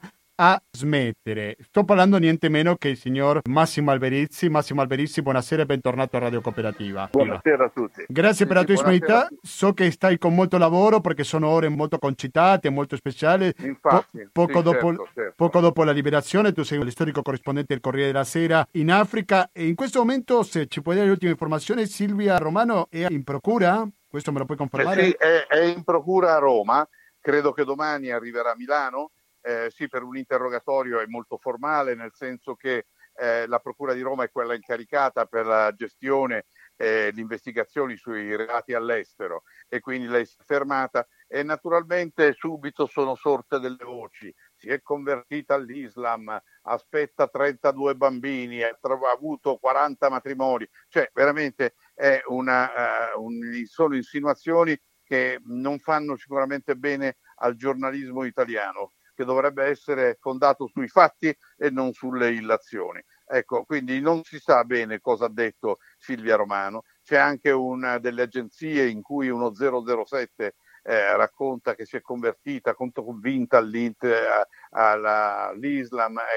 [0.72, 1.58] smettere.
[1.60, 4.48] Sto parlando niente meno che il signor Massimo Alberizzi.
[4.48, 7.10] Massimo Alberizzi, buonasera e bentornato a Radio Cooperativa.
[7.12, 8.06] Buonasera a tutti.
[8.08, 9.28] Grazie sì, per la tua disponibilità.
[9.42, 13.52] So che stai con molto lavoro perché sono ore molto concitate, molto speciali.
[13.58, 15.34] Infatti, po- poco, sì, dopo, certo, certo.
[15.36, 19.68] poco, dopo, la liberazione, tu sei l'istorico corrispondente del Corriere della Sera in Africa e
[19.68, 23.86] in questo momento, se ci puoi dare l'ultima informazione, Silvia Romano è in procura?
[24.08, 25.02] Questo me lo puoi confermare?
[25.02, 26.88] Eh sì, è, è in procura a Roma.
[27.22, 32.12] Credo che domani arriverà a Milano eh, sì, per un interrogatorio è molto formale, nel
[32.14, 32.86] senso che
[33.20, 37.98] eh, la Procura di Roma è quella incaricata per la gestione e eh, le investigazioni
[37.98, 43.84] sui reati all'estero e quindi lei si è fermata e naturalmente subito sono sorte delle
[43.84, 44.34] voci.
[44.56, 51.76] Si è convertita all'Islam, aspetta 32 bambini, ha, ha avuto 40 matrimoni, cioè veramente
[52.28, 59.66] una, uh, un, sono insinuazioni che non fanno sicuramente bene al giornalismo italiano che dovrebbe
[59.66, 63.04] essere fondato sui fatti e non sulle illazioni.
[63.28, 66.84] Ecco, quindi non si sa bene cosa ha detto Silvia Romano.
[67.04, 72.74] C'è anche una delle agenzie in cui uno 007 eh, racconta che si è convertita,
[72.76, 74.32] convinta all'Islam.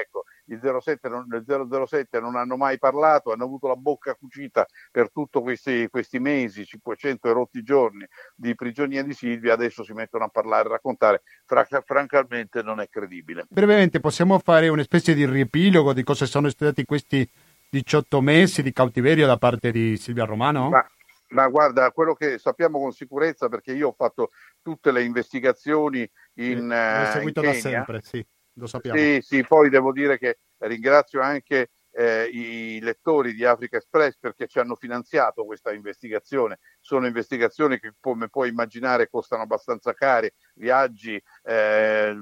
[0.01, 1.43] Ecco, il 07, non, il
[1.87, 6.65] 007 non hanno mai parlato, hanno avuto la bocca cucita per tutti questi, questi, mesi,
[6.65, 11.23] 500 e rotti giorni di prigionia di Silvia, adesso si mettono a parlare, a raccontare,
[11.45, 13.45] Fra, francamente non è credibile.
[13.49, 17.29] Brevemente possiamo fare una specie di riepilogo di cosa sono stati questi
[17.69, 20.69] 18 mesi di cautiverio da parte di Silvia Romano?
[20.69, 20.85] Ma,
[21.33, 26.67] ma guarda, quello che sappiamo con sicurezza, perché io ho fatto tutte le investigazioni in,
[26.67, 28.97] L'hai uh, seguito in da sempre, sì, lo sappiamo.
[28.97, 34.47] Sì, sì, poi devo dire che ringrazio anche eh, i lettori di Africa Express perché
[34.47, 36.59] ci hanno finanziato questa investigazione.
[36.79, 42.15] Sono investigazioni che, come puoi immaginare, costano abbastanza cari, viaggi, eh,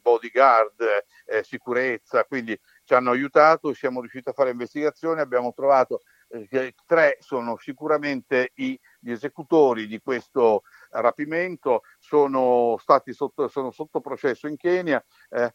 [0.00, 0.80] bodyguard,
[1.24, 6.02] eh, sicurezza, quindi ci hanno aiutato, siamo riusciti a fare investigazioni, abbiamo trovato
[6.50, 14.00] eh, tre sono sicuramente i, gli esecutori di questo rapimento, sono stati sotto, sono sotto
[14.00, 15.54] processo in Kenya, eh,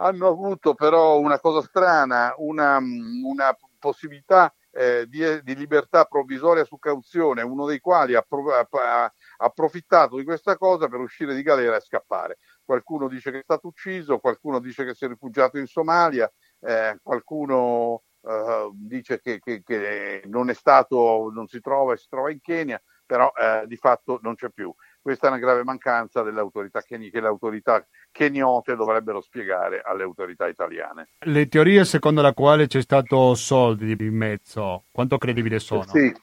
[0.00, 6.78] hanno avuto però una cosa strana, una, una possibilità eh, di, di, libertà provvisoria su
[6.78, 11.80] cauzione, uno dei quali ha, ha, approfittato di questa cosa per uscire di galera e
[11.80, 12.38] scappare.
[12.64, 16.98] Qualcuno dice che è stato ucciso, qualcuno dice che si è rifugiato in Somalia, eh,
[17.02, 22.30] qualcuno uh, dice che, che, che, non è stato, non si trova e si trova
[22.30, 24.72] in Kenya, però eh, di fatto non c'è più.
[25.00, 30.02] Questa è una grave mancanza delle autorità keni, che le autorità keniote dovrebbero spiegare alle
[30.02, 31.08] autorità italiane.
[31.20, 35.86] Le teorie secondo la quale c'è stato soldi in mezzo, quanto credibili sono?
[35.86, 36.14] Sì,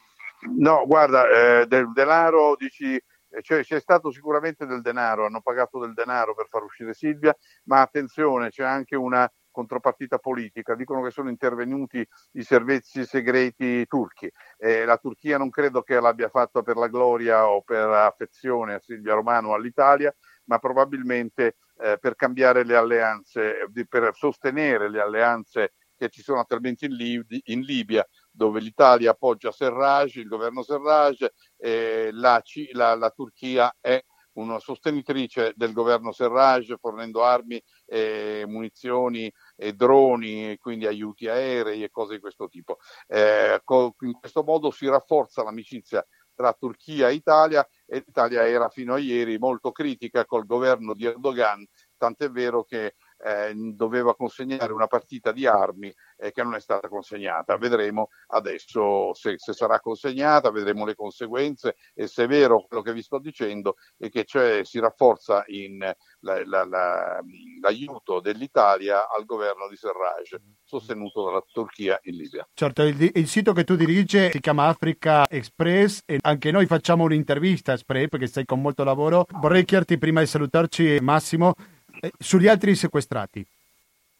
[0.58, 1.28] no, guarda,
[1.60, 3.02] eh, del denaro dici
[3.40, 7.80] cioè, c'è stato sicuramente del denaro, hanno pagato del denaro per far uscire Silvia, ma
[7.80, 14.30] attenzione, c'è anche una contropartita politica, dicono che sono intervenuti i servizi segreti turchi.
[14.58, 18.80] Eh, la Turchia non credo che l'abbia fatto per la gloria o per affezione a
[18.80, 20.14] Silvia Romano o all'Italia,
[20.44, 26.84] ma probabilmente eh, per cambiare le alleanze, per sostenere le alleanze che ci sono attualmente
[26.84, 31.24] in, Lib- in Libia, dove l'Italia appoggia Serraj, il governo Serraj,
[31.56, 33.98] e la, C- la, la Turchia è
[34.36, 41.82] una sostenitrice del governo Serraj fornendo armi, e munizioni e droni, e quindi aiuti aerei
[41.82, 42.78] e cose di questo tipo.
[43.08, 43.60] Eh,
[44.00, 48.98] in questo modo si rafforza l'amicizia tra Turchia e Italia e l'Italia era fino a
[48.98, 51.66] ieri molto critica col governo di Erdogan,
[51.96, 52.94] tant'è vero che
[53.26, 57.56] eh, doveva consegnare una partita di armi eh, che non è stata consegnata.
[57.56, 62.92] Vedremo adesso se, se, sarà consegnata, vedremo le conseguenze e se è vero quello che
[62.92, 64.24] vi sto dicendo e che
[64.62, 65.44] si rafforza
[66.20, 67.20] la, la, la,
[67.60, 72.48] l'aiuto dell'Italia al governo di Serraj, sostenuto dalla Turchia in Libia.
[72.54, 77.02] Certo, il, il sito che tu dirigi si chiama Africa Express e anche noi facciamo
[77.02, 79.26] un'intervista a Express perché stai con molto lavoro.
[79.40, 81.54] Vorrei chiederti prima di salutarci Massimo
[82.00, 83.46] eh, sugli altri sequestrati.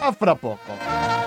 [0.00, 1.17] A fra poco.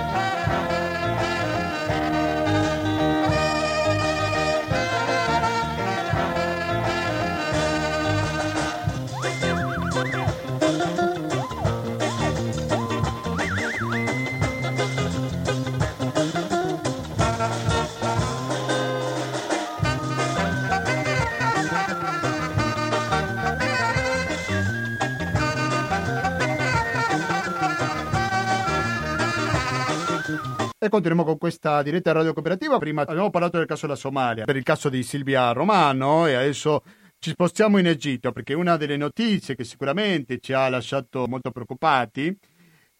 [30.83, 32.79] E continuiamo con questa diretta radio cooperativa.
[32.79, 36.81] Prima abbiamo parlato del caso della Somalia, per il caso di Silvia Romano e adesso
[37.19, 42.35] ci spostiamo in Egitto perché una delle notizie che sicuramente ci ha lasciato molto preoccupati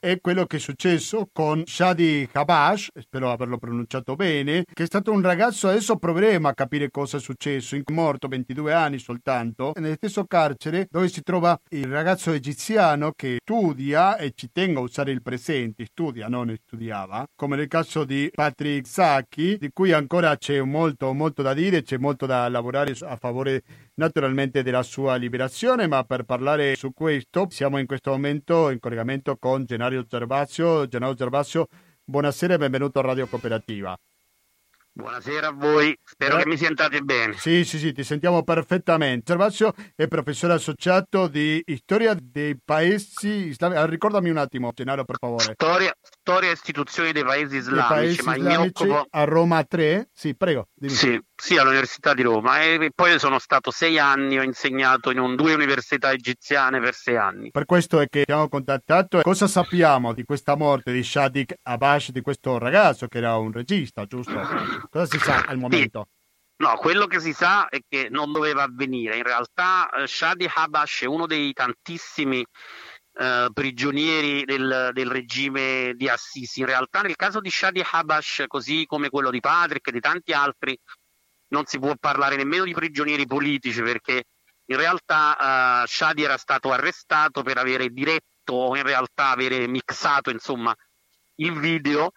[0.01, 5.11] è quello che è successo con Shadi Habash, spero averlo pronunciato bene, che è stato
[5.11, 9.93] un ragazzo, adesso proveremo a capire cosa è successo, è morto 22 anni soltanto, nello
[9.93, 15.11] stesso carcere dove si trova il ragazzo egiziano che studia e ci tengo a usare
[15.11, 20.59] il presente, studia, non studiava, come nel caso di Patrick Sacchi, di cui ancora c'è
[20.61, 23.61] molto, molto da dire, c'è molto da lavorare a favore
[23.95, 29.37] naturalmente della sua liberazione, ma per parlare su questo siamo in questo momento in collegamento
[29.37, 30.87] con Genario Gervasio.
[30.87, 31.67] Genario Gervasio,
[32.03, 33.97] buonasera e benvenuto a Radio Cooperativa.
[34.93, 36.43] Buonasera a voi, spero eh?
[36.43, 37.37] che mi sentiate bene.
[37.37, 39.23] Sì, sì, sì, ti sentiamo perfettamente.
[39.31, 43.79] Gervasio è professore associato di storia dei paesi islamici.
[43.79, 45.53] Ah, ricordami un attimo, Gennaro, per favore.
[45.53, 47.88] Storia, storia e istituzioni dei paesi islamici.
[47.88, 49.07] Paesi ma islamici occupo...
[49.09, 50.09] a Roma 3?
[50.13, 50.67] Sì, prego.
[50.86, 55.36] Sì, sì, all'Università di Roma e poi sono stato sei anni, ho insegnato in un,
[55.36, 57.49] due università egiziane per sei anni.
[57.49, 59.22] Per questo è che abbiamo contattato.
[59.22, 64.05] Cosa sappiamo di questa morte di Shadik Abash, di questo ragazzo che era un regista,
[64.05, 64.39] giusto?
[64.89, 66.05] Cosa si sa al momento?
[66.07, 66.19] Sì.
[66.61, 69.17] No, quello che si sa è che non doveva avvenire.
[69.17, 72.45] In realtà eh, Shadi Habash è uno dei tantissimi
[73.22, 76.61] eh, prigionieri del, del, regime di Assisi.
[76.61, 80.34] In realtà nel caso di Shadi Habash, così come quello di Patrick e di tanti
[80.34, 80.76] altri,
[81.49, 84.24] non si può parlare nemmeno di prigionieri politici perché
[84.65, 90.32] in realtà uh, Shadi era stato arrestato per avere diretto o in realtà avere mixato
[90.32, 90.74] insomma
[91.36, 92.13] il video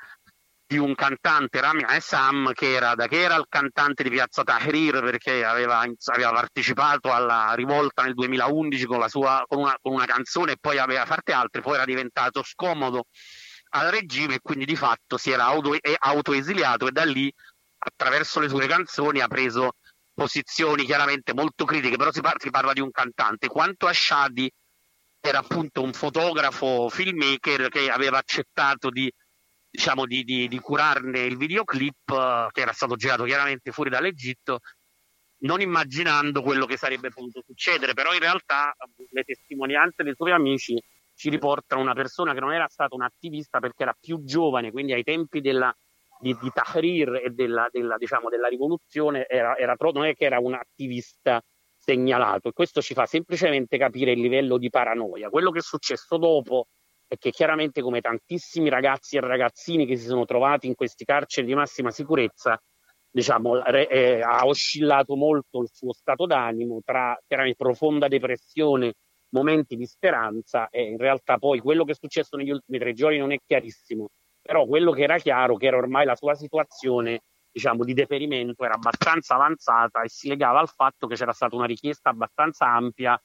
[0.66, 5.44] di un cantante Rami Sam che era, che era il cantante di Piazza Tahrir perché
[5.44, 10.56] aveva, aveva partecipato alla rivolta nel 2011 con, sua, con, una, con una canzone e
[10.58, 13.06] poi aveva fatte altre, poi era diventato scomodo
[13.70, 17.32] al regime e quindi di fatto si era auto, autoesiliato e da lì
[17.76, 19.72] attraverso le sue canzoni ha preso
[20.14, 23.48] posizioni chiaramente molto critiche, però si, par- si parla di un cantante.
[23.48, 24.50] Quanto a Shadi
[25.20, 29.12] era appunto un fotografo filmmaker che aveva accettato di,
[29.74, 34.60] diciamo, di, di, di curarne il videoclip uh, che era stato girato chiaramente fuori dall'Egitto,
[35.38, 38.72] non immaginando quello che sarebbe potuto succedere, però in realtà
[39.10, 40.80] le testimonianze dei suoi amici
[41.16, 44.92] ci riportano una persona che non era stata un attivista perché era più giovane, quindi
[44.92, 45.76] ai tempi della,
[46.20, 50.38] di, di Tahrir e della, della, diciamo, della rivoluzione era, era, non è che era
[50.38, 51.42] un attivista
[51.76, 55.30] segnalato e questo ci fa semplicemente capire il livello di paranoia.
[55.30, 56.68] Quello che è successo dopo
[57.18, 61.54] che chiaramente come tantissimi ragazzi e ragazzini che si sono trovati in questi carceri di
[61.54, 62.60] massima sicurezza,
[63.10, 68.94] diciamo, eh, ha oscillato molto il suo stato d'animo tra chiaramente profonda depressione,
[69.30, 73.18] momenti di speranza e in realtà poi quello che è successo negli ultimi tre giorni
[73.18, 74.08] non è chiarissimo
[74.40, 78.74] però quello che era chiaro che era ormai la sua situazione diciamo, di deperimento era
[78.74, 83.18] abbastanza avanzata e si legava al fatto che c'era stata una richiesta abbastanza ampia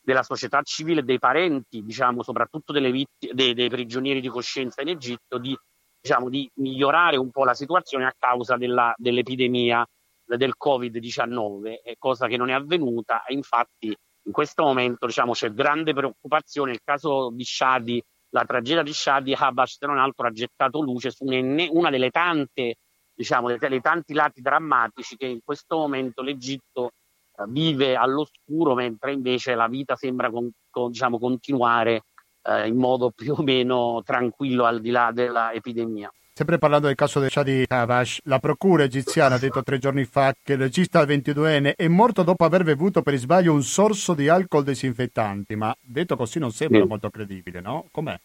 [0.00, 5.38] della società civile dei parenti, diciamo, soprattutto vitt- dei, dei, prigionieri di coscienza in Egitto,
[5.38, 5.56] di,
[6.00, 9.86] diciamo, di, migliorare un po' la situazione a causa della, dell'epidemia
[10.24, 13.94] del Covid-19, cosa che non è avvenuta e infatti
[14.24, 16.72] in questo momento diciamo, c'è grande preoccupazione.
[16.72, 21.24] Il caso di Shadi la tragedia di Shadi Habash, se non ha gettato luce su
[21.24, 22.76] una delle tante,
[23.12, 26.90] diciamo, dei tanti lati drammatici che in questo momento l'Egitto eh,
[27.48, 32.02] vive all'oscuro, mentre invece la vita sembra con, con, diciamo, continuare
[32.42, 36.10] eh, in modo più o meno tranquillo al di là dell'epidemia.
[36.32, 40.32] Sempre parlando del caso di Shadi Havash, la procura egiziana ha detto tre giorni fa
[40.42, 44.64] che il regista 22enne è morto dopo aver bevuto per sbaglio un sorso di alcol
[44.64, 46.86] disinfettanti, ma detto così non sembra sì.
[46.86, 47.88] molto credibile, no?
[47.90, 48.18] Com'è?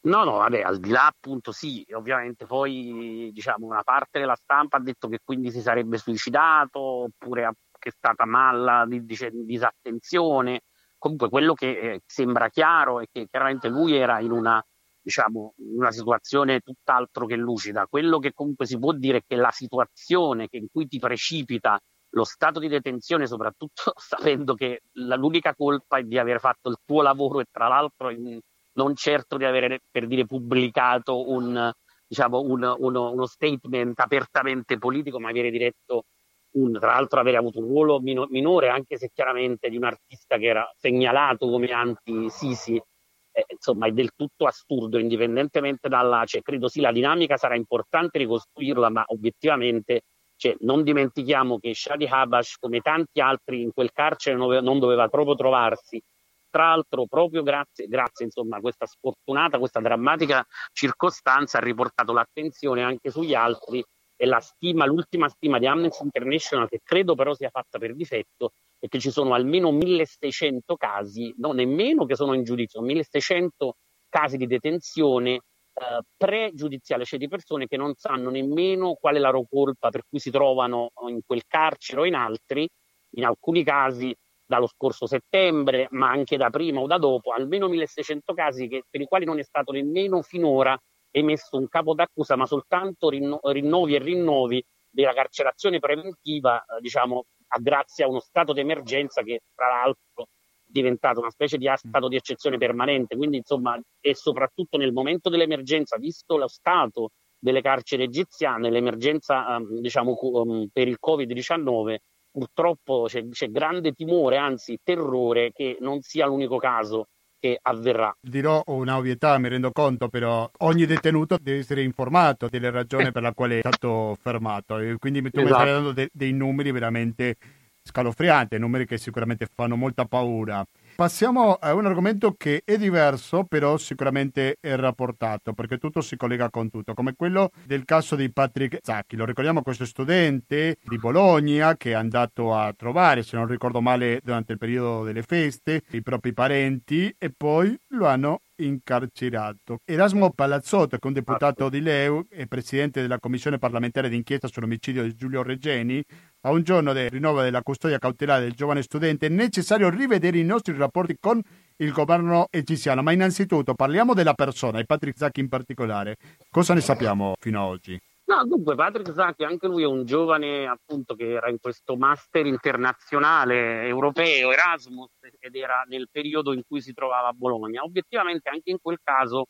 [0.00, 4.78] No, no, vabbè, al di là appunto sì, ovviamente poi diciamo una parte della stampa
[4.78, 7.44] ha detto che quindi si sarebbe suicidato oppure
[7.78, 10.62] che è stata mala di, di, disattenzione.
[10.98, 14.62] Comunque quello che eh, sembra chiaro è che chiaramente lui era in una
[15.00, 17.86] diciamo, una situazione tutt'altro che lucida.
[17.86, 22.24] Quello che comunque si può dire è che la situazione in cui ti precipita lo
[22.24, 27.02] stato di detenzione, soprattutto sapendo che la, l'unica colpa è di aver fatto il tuo
[27.02, 28.38] lavoro e tra l'altro in,
[28.72, 31.70] non certo di avere, per dire, pubblicato un,
[32.06, 36.04] diciamo, un, uno, uno, statement apertamente politico, ma avere diretto
[36.52, 40.38] un, tra l'altro avere avuto un ruolo mino, minore, anche se chiaramente di un artista
[40.38, 46.68] che era segnalato come anti-Sisi eh, insomma è del tutto assurdo, indipendentemente dalla, cioè, credo
[46.68, 50.02] sì, la dinamica sarà importante ricostruirla, ma obiettivamente
[50.38, 55.34] cioè, non dimentichiamo che Shadi Habash, come tanti altri in quel carcere, non doveva proprio
[55.34, 56.00] trovarsi.
[56.48, 62.82] Tra l'altro, proprio grazie, grazie insomma, a questa sfortunata, questa drammatica circostanza, ha riportato l'attenzione
[62.84, 63.84] anche sugli altri
[64.20, 68.50] e la stima, l'ultima stima di Amnesty International, che credo però sia fatta per difetto,
[68.80, 73.76] è che ci sono almeno 1600 casi, no, nemmeno che sono in giudizio, 1600
[74.08, 79.30] casi di detenzione eh, pregiudiziale, cioè di persone che non sanno nemmeno qual è la
[79.30, 82.68] loro colpa per cui si trovano in quel carcere o in altri,
[83.10, 84.12] in alcuni casi
[84.44, 89.00] dallo scorso settembre, ma anche da prima o da dopo, almeno 1600 casi che, per
[89.00, 90.76] i quali non è stato nemmeno finora
[91.10, 97.24] emesso un capo d'accusa, ma soltanto rinno- rinnovi e rinnovi della carcerazione preventiva, eh, diciamo,
[97.48, 100.24] a grazie a uno stato di emergenza che tra l'altro è
[100.64, 103.16] diventato una specie di stato di eccezione permanente.
[103.16, 109.80] Quindi, insomma, e soprattutto nel momento dell'emergenza, visto lo stato delle carceri egiziane, l'emergenza um,
[109.80, 111.96] diciamo, um, per il Covid-19,
[112.30, 117.06] purtroppo c'è, c'è grande timore, anzi terrore, che non sia l'unico caso
[117.38, 118.14] che avverrà.
[118.20, 123.22] Dirò una ovvietà, mi rendo conto, però ogni detenuto deve essere informato delle ragioni per
[123.22, 124.78] la quale è stato fermato.
[124.78, 125.44] E quindi tu esatto.
[125.44, 127.36] mi stai dando de- dei numeri veramente
[127.82, 130.64] scalofrianti, numeri che sicuramente fanno molta paura.
[130.98, 136.50] Passiamo a un argomento che è diverso, però sicuramente è rapportato, perché tutto si collega
[136.50, 139.14] con tutto, come quello del caso di Patrick Zacchi.
[139.14, 144.18] Lo ricordiamo questo studente di Bologna che è andato a trovare, se non ricordo male,
[144.24, 149.78] durante il periodo delle feste, i propri parenti e poi lo hanno incarcerato.
[149.84, 155.04] Erasmo Palazzotto, che è un deputato di Leu e presidente della commissione parlamentare d'inchiesta sull'omicidio
[155.04, 156.02] di Giulio Regeni,
[156.48, 160.44] a un giorno del rinnovo della custodia cautelare del giovane studente è necessario rivedere i
[160.44, 161.42] nostri rapporti con
[161.76, 163.02] il governo egiziano.
[163.02, 166.16] Ma innanzitutto parliamo della persona, e Patrick Zacchi in particolare.
[166.50, 168.00] Cosa ne sappiamo fino ad oggi?
[168.24, 172.46] No, dunque Patrick Zacchi, anche lui è un giovane appunto che era in questo master
[172.46, 177.82] internazionale europeo, Erasmus, ed era nel periodo in cui si trovava a Bologna.
[177.82, 179.46] Obiettivamente anche in quel caso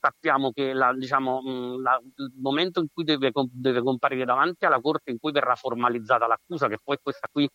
[0.00, 5.10] sappiamo che la, diciamo, la, il momento in cui deve, deve, comparire davanti alla Corte
[5.10, 7.48] in cui verrà formalizzata l'accusa, che poi questa qui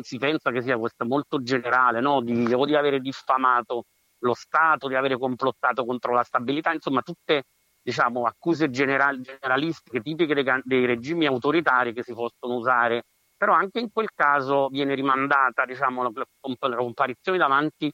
[0.00, 2.22] si pensa che sia questa molto generale, no?
[2.22, 3.84] di, o di avere diffamato
[4.20, 7.44] lo Stato, di avere complottato contro la stabilità, insomma tutte
[7.82, 13.02] diciamo, accuse general, generalistiche tipiche dei, dei, regimi autoritari che si possono usare,
[13.36, 16.10] però anche in quel caso viene rimandata diciamo, la,
[16.68, 17.92] la comparizione davanti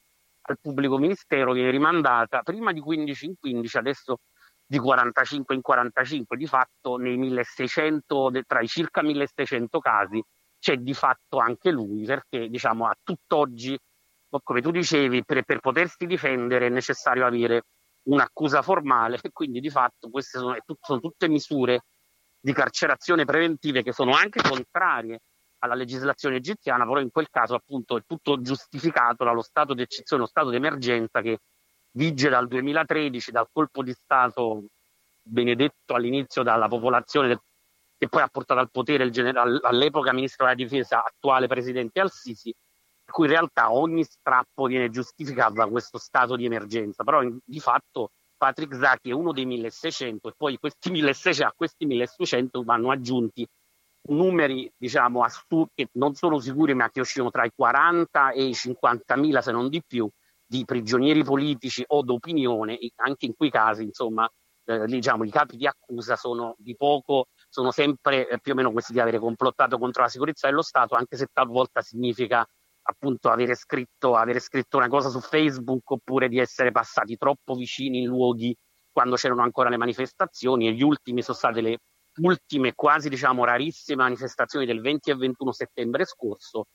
[0.52, 4.20] al pubblico ministero viene rimandata prima di 15 in 15, adesso
[4.66, 10.22] di 45 in 45, di fatto nei 1600, tra i circa 1600 casi
[10.58, 13.78] c'è di fatto anche lui, perché diciamo a tutt'oggi,
[14.42, 17.62] come tu dicevi, per, per potersi difendere è necessario avere
[18.08, 21.84] un'accusa formale e quindi di fatto queste sono, sono tutte misure
[22.40, 25.20] di carcerazione preventive che sono anche contrarie
[25.58, 30.22] alla legislazione egiziana, però in quel caso appunto è tutto giustificato dallo stato di eccezione,
[30.22, 31.40] lo stato di emergenza che
[31.92, 34.64] vige dal 2013, dal colpo di Stato
[35.20, 37.40] benedetto all'inizio dalla popolazione del,
[37.96, 42.54] che poi ha portato al potere il generale, all'epoca ministro della difesa, attuale presidente Al-Sisi,
[43.04, 47.36] per cui in realtà ogni strappo viene giustificato da questo stato di emergenza, però in,
[47.44, 52.62] di fatto Patrick Zaki è uno dei 1600 e poi questi 1600, a questi 1600
[52.62, 53.46] vanno aggiunti
[54.08, 59.38] numeri diciamo assurdi non sono sicuri ma che oscillano tra i 40 e i 50.000
[59.40, 60.08] se non di più
[60.46, 62.78] di prigionieri politici o d'opinione.
[62.96, 64.28] Anche in quei casi insomma
[64.64, 68.72] eh, diciamo i capi di accusa sono di poco sono sempre eh, più o meno
[68.72, 72.46] questi di avere complottato contro la sicurezza dello Stato anche se talvolta significa
[72.82, 78.00] appunto avere scritto, avere scritto una cosa su Facebook oppure di essere passati troppo vicini
[78.02, 78.56] in luoghi
[78.90, 81.78] quando c'erano ancora le manifestazioni e gli ultimi sono state le
[82.20, 86.66] ultime quasi diciamo rarissime manifestazioni del 20 e 21 settembre scorso,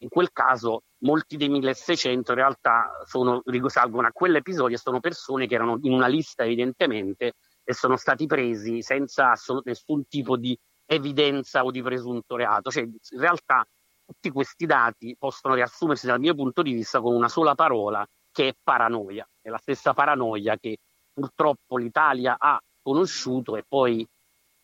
[0.00, 5.46] in quel caso molti dei 1600 in realtà sono, risalgono a quell'episodio e sono persone
[5.46, 7.34] che erano in una lista evidentemente
[7.64, 9.34] e sono stati presi senza
[9.64, 12.70] nessun tipo di evidenza o di presunto reato.
[12.70, 13.66] Cioè, in realtà
[14.04, 18.48] tutti questi dati possono riassumersi dal mio punto di vista con una sola parola che
[18.48, 19.28] è paranoia.
[19.40, 20.78] È la stessa paranoia che
[21.12, 24.06] purtroppo l'Italia ha conosciuto e poi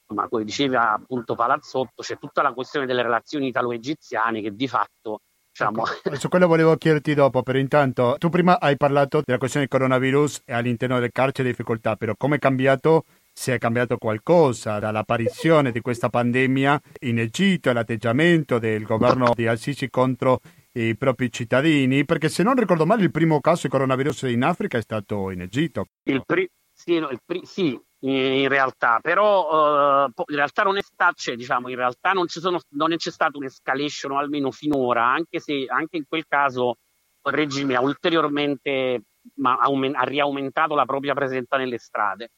[0.09, 5.21] ma come diceva appunto Palazzotto, c'è tutta la questione delle relazioni italo-egiziane che di fatto
[5.55, 5.85] Diciamo.
[6.19, 10.43] Su quello volevo chiederti dopo, però intanto tu prima hai parlato della questione del coronavirus
[10.45, 15.81] e all'interno del carcere difficoltà, però come è cambiato, se è cambiato qualcosa dall'apparizione di
[15.81, 20.41] questa pandemia in Egitto e l'atteggiamento del governo di Al-Sisi contro
[20.73, 24.79] i propri cittadini, perché se non ricordo male il primo caso di coronavirus in Africa
[24.79, 25.87] è stato in Egitto.
[26.03, 27.81] Il pri- sì, no, il pri- sì,
[28.11, 32.61] in realtà, però uh, in realtà non è stato, cioè, diciamo, in realtà non, sono,
[32.71, 36.77] non c'è stata un'escalation, almeno finora, anche se anche in quel caso
[37.25, 39.03] il regime ha ulteriormente
[39.37, 42.31] ma, aument- ha riaumentato la propria presenza nelle strade.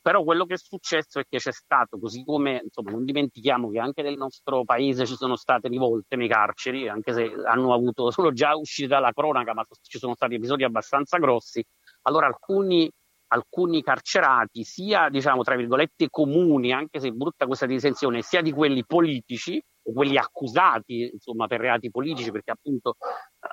[0.00, 3.80] Però quello che è successo è che c'è stato, così come insomma, non dimentichiamo che
[3.80, 8.32] anche nel nostro paese ci sono state rivolte nei carceri, anche se hanno avuto, sono
[8.32, 11.64] già usciti dalla cronaca, ma ci sono stati episodi abbastanza grossi
[12.02, 12.90] allora alcuni,
[13.32, 18.84] alcuni carcerati, sia diciamo tra virgolette comuni, anche se brutta questa distinzione, sia di quelli
[18.84, 22.96] politici o quelli accusati insomma, per reati politici, perché appunto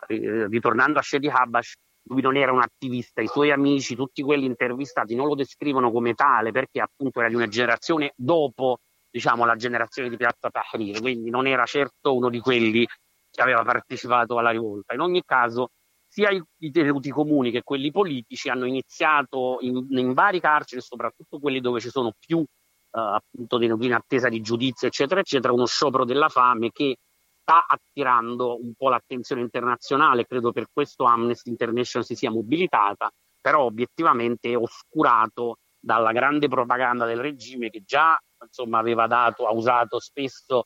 [0.08, 1.74] eh, ritornando a Shady Habash,
[2.10, 6.14] lui non era un attivista, i suoi amici, tutti quelli intervistati non lo descrivono come
[6.14, 11.30] tale perché appunto era di una generazione dopo diciamo, la generazione di Piazza Tahrir, quindi
[11.30, 12.86] non era certo uno di quelli
[13.30, 14.94] che aveva partecipato alla rivolta.
[14.94, 15.72] In ogni caso,
[16.18, 21.38] sia i, i tenuti comuni che quelli politici hanno iniziato in, in vari carceri, soprattutto
[21.38, 22.46] quelli dove ci sono più eh,
[22.92, 26.98] appunto tenuti in attesa di giudizio, eccetera, eccetera, uno sciopero della fame che
[27.40, 33.66] sta attirando un po' l'attenzione internazionale, credo per questo Amnesty International si sia mobilitata, però
[33.66, 40.66] obiettivamente oscurato dalla grande propaganda del regime che già insomma, aveva dato, ha usato spesso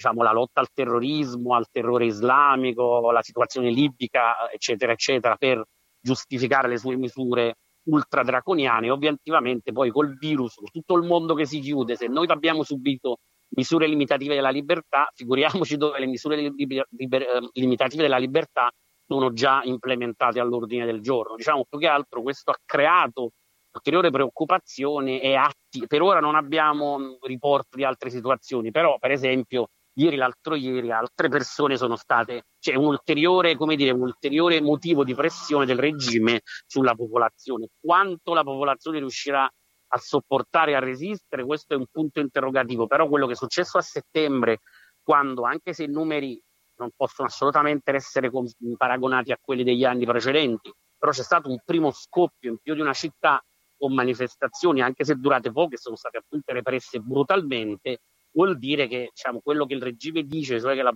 [0.00, 5.62] diciamo, la lotta al terrorismo, al terrore islamico, la situazione libica, eccetera, eccetera, per
[6.00, 8.88] giustificare le sue misure ultra draconiane.
[8.90, 13.18] Ovviamente poi col virus, con tutto il mondo che si chiude, se noi abbiamo subito
[13.56, 18.70] misure limitative della libertà, figuriamoci dove le misure liber- liber- eh, limitative della libertà
[19.06, 21.36] sono già implementate all'ordine del giorno.
[21.36, 23.32] Diciamo più che altro questo ha creato
[23.72, 25.86] ulteriore preoccupazione e atti.
[25.86, 31.28] Per ora non abbiamo riporti di altre situazioni, però per esempio ieri, l'altro ieri, altre
[31.28, 36.40] persone sono state, c'è un ulteriore, come dire, un ulteriore motivo di pressione del regime
[36.66, 37.68] sulla popolazione.
[37.80, 39.48] Quanto la popolazione riuscirà
[39.92, 43.78] a sopportare e a resistere, questo è un punto interrogativo, però quello che è successo
[43.78, 44.60] a settembre,
[45.02, 46.40] quando anche se i numeri
[46.76, 48.30] non possono assolutamente essere
[48.76, 52.80] paragonati a quelli degli anni precedenti, però c'è stato un primo scoppio in più di
[52.80, 53.42] una città
[53.76, 58.02] con manifestazioni, anche se durate poche, sono state appunto represse brutalmente,
[58.32, 60.92] vuol dire che diciamo, quello che il regime dice, cioè che la,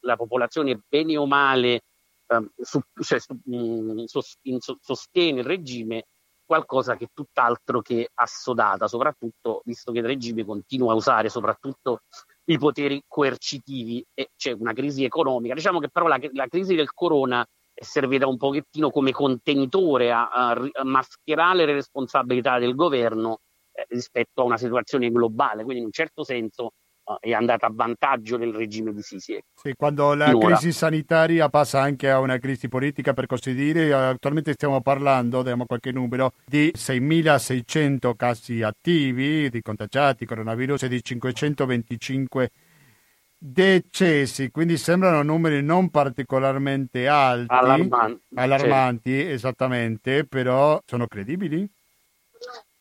[0.00, 1.82] la popolazione bene o male
[2.26, 4.04] eh, su, cioè, su, mm,
[4.80, 6.04] sostiene il regime,
[6.44, 12.00] qualcosa che è tutt'altro che assodata, soprattutto visto che il regime continua a usare soprattutto
[12.46, 15.54] i poteri coercitivi e c'è una crisi economica.
[15.54, 20.28] Diciamo che però la, la crisi del corona è servita un pochettino come contenitore a,
[20.28, 23.40] a, a mascherare le responsabilità del governo
[23.88, 26.72] rispetto a una situazione globale, quindi in un certo senso
[27.18, 29.42] è andata a vantaggio del regime di Sisi.
[29.54, 30.54] Sì, quando la Finora.
[30.54, 35.66] crisi sanitaria passa anche a una crisi politica, per così dire, attualmente stiamo parlando, diamo
[35.66, 42.50] qualche numero, di 6.600 casi attivi di contagiati coronavirus e di 525
[43.42, 49.30] decessi, quindi sembrano numeri non particolarmente alti, allarmanti, allarmanti sì.
[49.30, 51.68] esattamente, però sono credibili?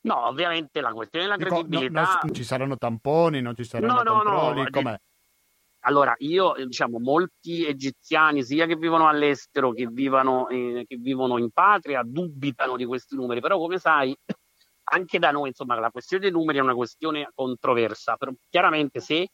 [0.10, 2.02] No, ovviamente la questione della credibilità...
[2.02, 5.00] No, non ci saranno tamponi, non ci saranno no, controlli, no, com'è?
[5.82, 11.52] Allora, io, diciamo, molti egiziani, sia che vivono all'estero che, vivano, eh, che vivono in
[11.52, 14.16] patria, dubitano di questi numeri, però come sai,
[14.92, 19.28] anche da noi, insomma, la questione dei numeri è una questione controversa, però chiaramente se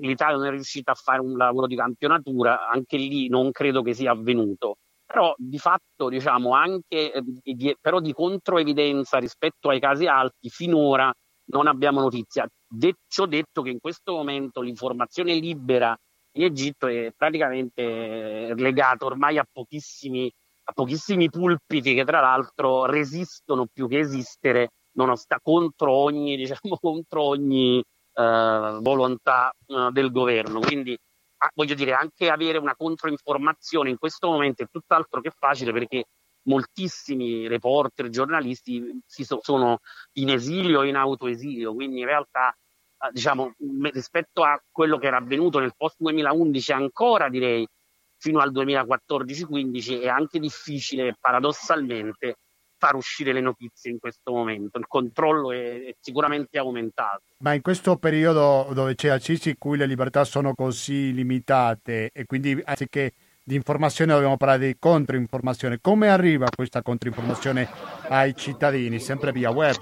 [0.00, 3.92] l'Italia non è riuscita a fare un lavoro di campionatura, anche lì non credo che
[3.92, 10.06] sia avvenuto però di fatto diciamo anche eh, di, però di controevidenza rispetto ai casi
[10.06, 11.12] alti finora
[11.50, 12.46] non abbiamo notizia.
[12.68, 15.96] De- ciò detto che in questo momento l'informazione libera
[16.36, 20.30] in Egitto è praticamente legata ormai a pochissimi,
[20.64, 27.22] a pochissimi pulpiti che tra l'altro resistono più che esistere nonostante contro ogni, diciamo, contro
[27.22, 30.60] ogni eh, volontà eh, del governo.
[30.60, 30.96] Quindi
[31.54, 36.04] voglio dire, anche avere una controinformazione in questo momento è tutt'altro che facile perché
[36.46, 39.78] moltissimi reporter, giornalisti so, sono
[40.14, 43.54] in esilio o in autoesilio, quindi in realtà eh, diciamo,
[43.92, 47.66] rispetto a quello che era avvenuto nel post 2011 ancora direi
[48.18, 52.36] fino al 2014-15 è anche difficile paradossalmente
[52.86, 54.78] far uscire le notizie in questo momento.
[54.78, 57.22] Il controllo è, è sicuramente aumentato.
[57.38, 62.24] Ma in questo periodo dove c'è Al-Sisi in cui le libertà sono così limitate e
[62.26, 63.12] quindi anziché
[63.42, 67.68] di informazione dobbiamo parlare di controinformazione, come arriva questa controinformazione
[68.08, 68.98] ai cittadini?
[68.98, 69.76] Sempre via web?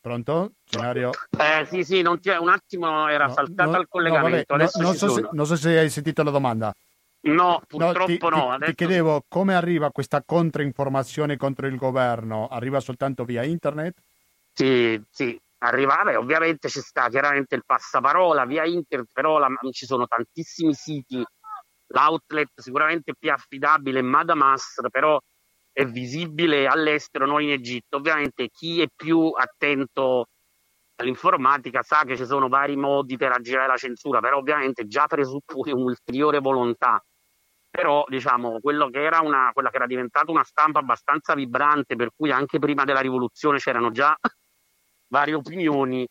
[0.00, 0.52] Pronto?
[0.64, 1.10] Scenario?
[1.38, 4.56] Eh, sì, sì, un attimo era no, saltato no, il collegamento.
[4.56, 6.74] No, non, so se, non so se hai sentito la domanda.
[7.22, 8.56] No, purtroppo no.
[8.58, 12.48] Ti, ti, ti chiedevo come arriva questa controinformazione contro il governo?
[12.48, 14.00] Arriva soltanto via internet?
[14.52, 20.06] Sì, sì, arrivava ovviamente ci sta chiaramente il passaparola via internet, però la, ci sono
[20.06, 21.22] tantissimi siti,
[21.88, 25.18] l'outlet sicuramente più affidabile è Madamasr, però
[25.72, 27.98] è visibile all'estero, non in Egitto.
[27.98, 30.26] Ovviamente chi è più attento
[30.96, 35.72] all'informatica sa che ci sono vari modi per aggirare la censura, però ovviamente già presuppone
[35.72, 37.02] un'ulteriore volontà
[37.70, 42.58] però diciamo che una, quella che era diventata una stampa abbastanza vibrante, per cui anche
[42.58, 44.16] prima della rivoluzione c'erano già
[45.08, 46.06] varie opinioni,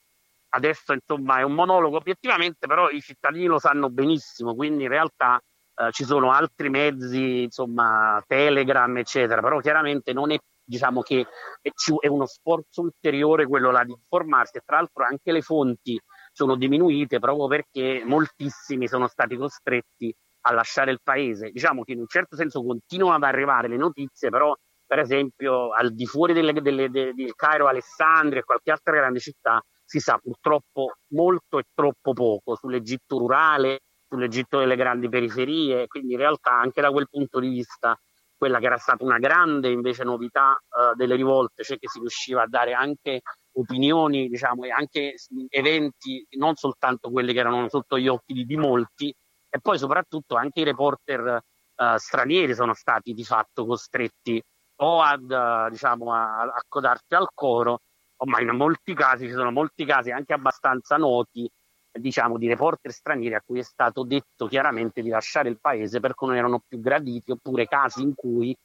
[0.49, 5.39] adesso insomma è un monologo obiettivamente, però i cittadini lo sanno benissimo, quindi in realtà
[5.76, 10.38] eh, ci sono altri mezzi, insomma Telegram eccetera, però chiaramente non è
[10.70, 11.26] diciamo che
[11.62, 15.99] è uno sforzo ulteriore quello là di informarsi e tra l'altro anche le fonti
[16.32, 21.50] sono diminuite proprio perché moltissimi sono stati costretti a lasciare il paese.
[21.52, 25.94] Diciamo che in un certo senso continuano ad arrivare le notizie, però per esempio al
[25.94, 30.18] di fuori delle, delle, de, del Cairo, Alessandria e qualche altra grande città si sa
[30.18, 36.82] purtroppo molto e troppo poco sull'Egitto rurale, sull'Egitto delle grandi periferie, quindi in realtà anche
[36.82, 38.00] da quel punto di vista
[38.36, 42.44] quella che era stata una grande invece novità uh, delle rivolte, cioè che si riusciva
[42.44, 43.22] a dare anche
[43.54, 45.16] opinioni, diciamo, e anche
[45.50, 49.14] eventi, non soltanto quelli che erano sotto gli occhi di, di molti,
[49.50, 51.41] e poi soprattutto anche i reporter
[51.76, 54.41] uh, stranieri sono stati di fatto costretti
[54.82, 57.82] o ad, uh, diciamo, a, a codarsi al coro,
[58.26, 61.50] ma in molti casi ci sono molti casi anche abbastanza noti
[61.91, 66.26] diciamo, di reporter stranieri a cui è stato detto chiaramente di lasciare il paese perché
[66.26, 68.56] non erano più graditi, oppure casi in cui,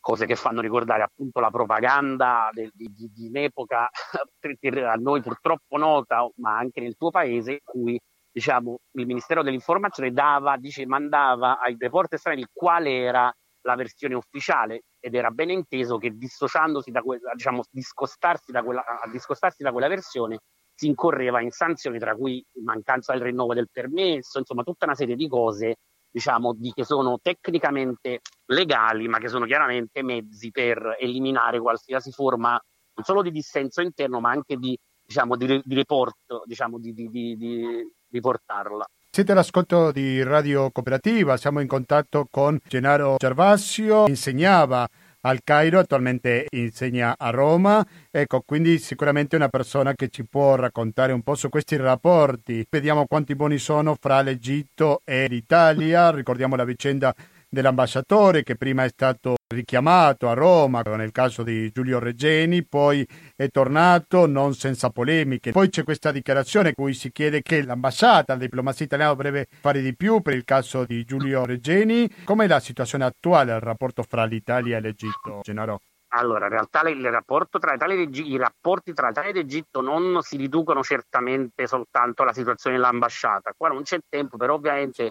[0.00, 3.88] cose che fanno ricordare appunto la propaganda di, di, di un'epoca
[4.90, 8.00] a noi purtroppo nota, ma anche nel tuo paese, in cui
[8.32, 14.82] diciamo, il Ministero dell'Informazione dava, dice, mandava ai reporter stranieri quale era la versione ufficiale
[14.98, 19.72] ed era ben inteso che dissociandosi da quella, diciamo, discostarsi da quella, a discostarsi da
[19.72, 20.38] quella versione
[20.74, 25.14] si incorreva in sanzioni tra cui mancanza del rinnovo del permesso, insomma tutta una serie
[25.14, 25.76] di cose
[26.10, 32.60] diciamo, di, che sono tecnicamente legali, ma che sono chiaramente mezzi per eliminare qualsiasi forma
[32.94, 37.86] non solo di dissenso interno, ma anche di, diciamo, di, di report, diciamo, di, di
[38.18, 38.84] portarla.
[39.12, 44.88] Siete all'ascolto di Radio Cooperativa, siamo in contatto con Gennaro Gervasio, insegnava
[45.22, 47.84] al Cairo, attualmente insegna a Roma.
[48.10, 52.64] Ecco, quindi sicuramente una persona che ci può raccontare un po' su questi rapporti.
[52.68, 56.10] Vediamo quanti buoni sono fra l'Egitto e l'Italia.
[56.10, 57.14] Ricordiamo la vicenda
[57.50, 63.48] dell'ambasciatore che prima è stato richiamato a Roma nel caso di Giulio Regeni, poi è
[63.48, 65.50] tornato non senza polemiche.
[65.50, 69.80] Poi c'è questa dichiarazione in cui si chiede che l'ambasciata, la diplomazia italiana dovrebbe fare
[69.80, 72.08] di più per il caso di Giulio Regeni.
[72.24, 75.80] Com'è la situazione attuale, il rapporto fra l'Italia e l'Egitto, Gennaro?
[76.12, 79.80] Allora, in realtà il rapporto tra Italia ed Egitto, i rapporti tra Italia ed Egitto
[79.80, 83.52] non si riducono certamente soltanto alla situazione dell'ambasciata.
[83.56, 85.04] Qua non c'è tempo, però ovviamente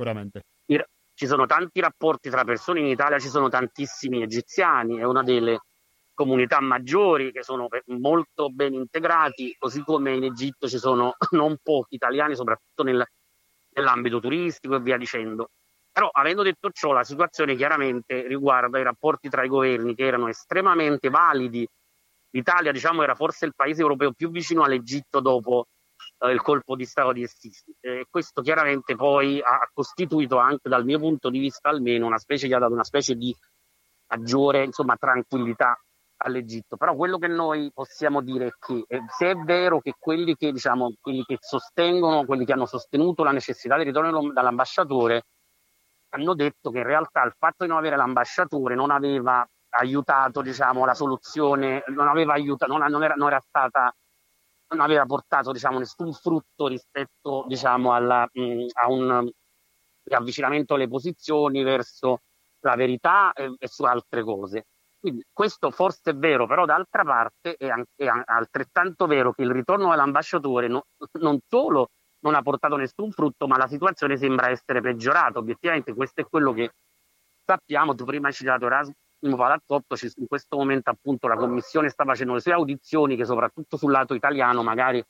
[0.66, 0.84] i,
[1.20, 5.59] ci sono tanti rapporti tra persone in Italia, ci sono tantissimi egiziani, è una delle
[6.13, 11.95] comunità maggiori che sono molto ben integrati, così come in Egitto ci sono non pochi
[11.95, 13.05] italiani, soprattutto nel,
[13.72, 15.49] nell'ambito turistico e via dicendo.
[15.91, 20.30] Però avendo detto ciò, la situazione chiaramente riguarda i rapporti tra i governi che erano
[20.30, 21.67] estremamente validi.
[22.30, 25.65] L'Italia, diciamo, era forse il paese europeo più vicino all'Egitto dopo
[26.20, 27.76] eh, il colpo di Stato di Assisi.
[27.80, 32.47] E questo chiaramente poi ha costituito anche dal mio punto di vista almeno una specie,
[32.47, 33.36] gli ha dato una specie di
[34.07, 35.80] maggiore insomma, tranquillità
[36.17, 36.78] all'Egitto.
[36.78, 40.51] Però quello che noi possiamo dire è che eh, se è vero che quelli che,
[40.51, 45.24] diciamo, quelli che sostengono, quelli che hanno sostenuto la necessità di ritorno dall'ambasciatore,
[46.09, 50.86] hanno detto che in realtà il fatto di non avere l'ambasciatore non aveva aiutato diciamo,
[50.86, 53.93] la soluzione, non, aveva aiutato, non, non, era, non era stata
[54.70, 59.30] non aveva portato diciamo, nessun frutto rispetto diciamo, alla, mh, a un
[60.11, 62.22] avvicinamento alle posizioni verso
[62.61, 64.65] la verità e, e, su altre cose.
[64.99, 69.51] Quindi questo forse è vero, però d'altra parte è, anche, è altrettanto vero che il
[69.51, 70.84] ritorno all'ambasciatore no,
[71.20, 71.91] non solo
[72.22, 75.39] non ha portato nessun frutto, ma la situazione sembra essere peggiorata.
[75.39, 76.72] Obiettivamente questo è quello che
[77.45, 77.95] sappiamo.
[77.95, 82.39] Tu prima hai citato Erasmus palazzotto in questo momento appunto la commissione sta facendo le
[82.39, 85.03] sue audizioni che soprattutto sul lato italiano magari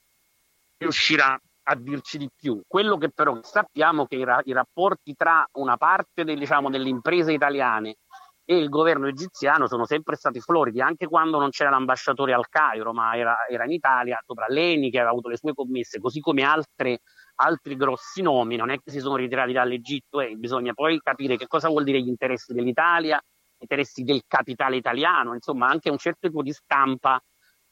[0.78, 1.40] riuscirà
[1.72, 2.62] a dirci di più.
[2.68, 7.32] Quello che però sappiamo è che i rapporti tra una parte del, diciamo, delle imprese
[7.32, 7.98] italiane
[8.44, 12.94] e il governo egiziano sono sempre stati floridi, anche quando non c'era l'ambasciatore al Cairo,
[12.94, 16.42] ma era, era in Italia, sopra Leni che aveva avuto le sue commesse, così come
[16.42, 17.02] altre,
[17.36, 21.46] altri grossi nomi, non è che si sono ritirati dall'Egitto, eh, bisogna poi capire che
[21.46, 23.22] cosa vuol dire gli interessi dell'Italia
[23.60, 27.22] interessi del capitale italiano, insomma anche un certo tipo di stampa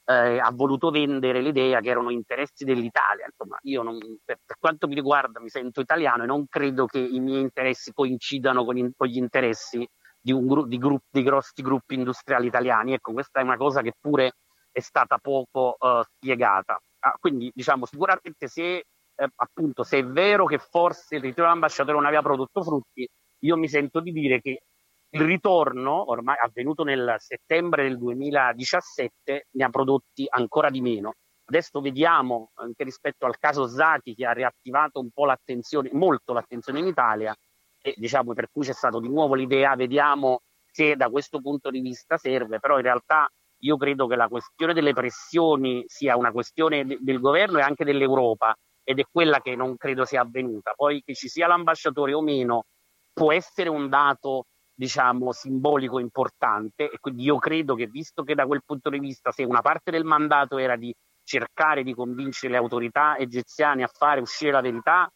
[0.09, 3.25] eh, ha voluto vendere l'idea che erano interessi dell'Italia.
[3.25, 6.99] Insomma, io non, per, per, quanto mi riguarda mi sento italiano e non credo che
[6.99, 9.85] i miei interessi coincidano con, in, con gli interessi
[10.19, 12.93] di, gru- di, gruppi, di, grossi gruppi industriali italiani.
[12.93, 14.33] Ecco, questa è una cosa che pure
[14.71, 16.79] è stata poco uh, spiegata.
[16.99, 18.85] Ah, quindi diciamo sicuramente se,
[19.15, 23.07] eh, appunto, se è vero che forse il ritiro dell'ambasciatore non aveva prodotto frutti,
[23.39, 24.61] io mi sento di dire che
[25.09, 31.13] il ritorno, ormai avvenuto nel settembre del 2017, ne ha prodotti ancora di meno.
[31.45, 36.79] Adesso vediamo anche rispetto al caso Zaki che ha riattivato un po' l'attenzione, molto l'attenzione
[36.79, 37.33] in Italia,
[37.81, 41.79] e diciamo per cui c'è stata di nuovo l'idea, vediamo se da questo punto di
[41.79, 43.29] vista serve, però in realtà
[43.61, 47.85] io credo che la questione delle pressioni sia una questione de- del governo e anche
[47.85, 50.73] dell'Europa ed è quella che non credo sia avvenuta.
[50.75, 52.65] Poi che ci sia l'ambasciatore o meno
[53.13, 54.45] può essere un dato
[54.77, 59.31] diciamo simbolico importante e quindi io credo che visto che da quel punto di vista
[59.31, 64.21] se una parte del mandato era di cercare di convincere le autorità egiziane a fare
[64.21, 65.11] uscire la verità,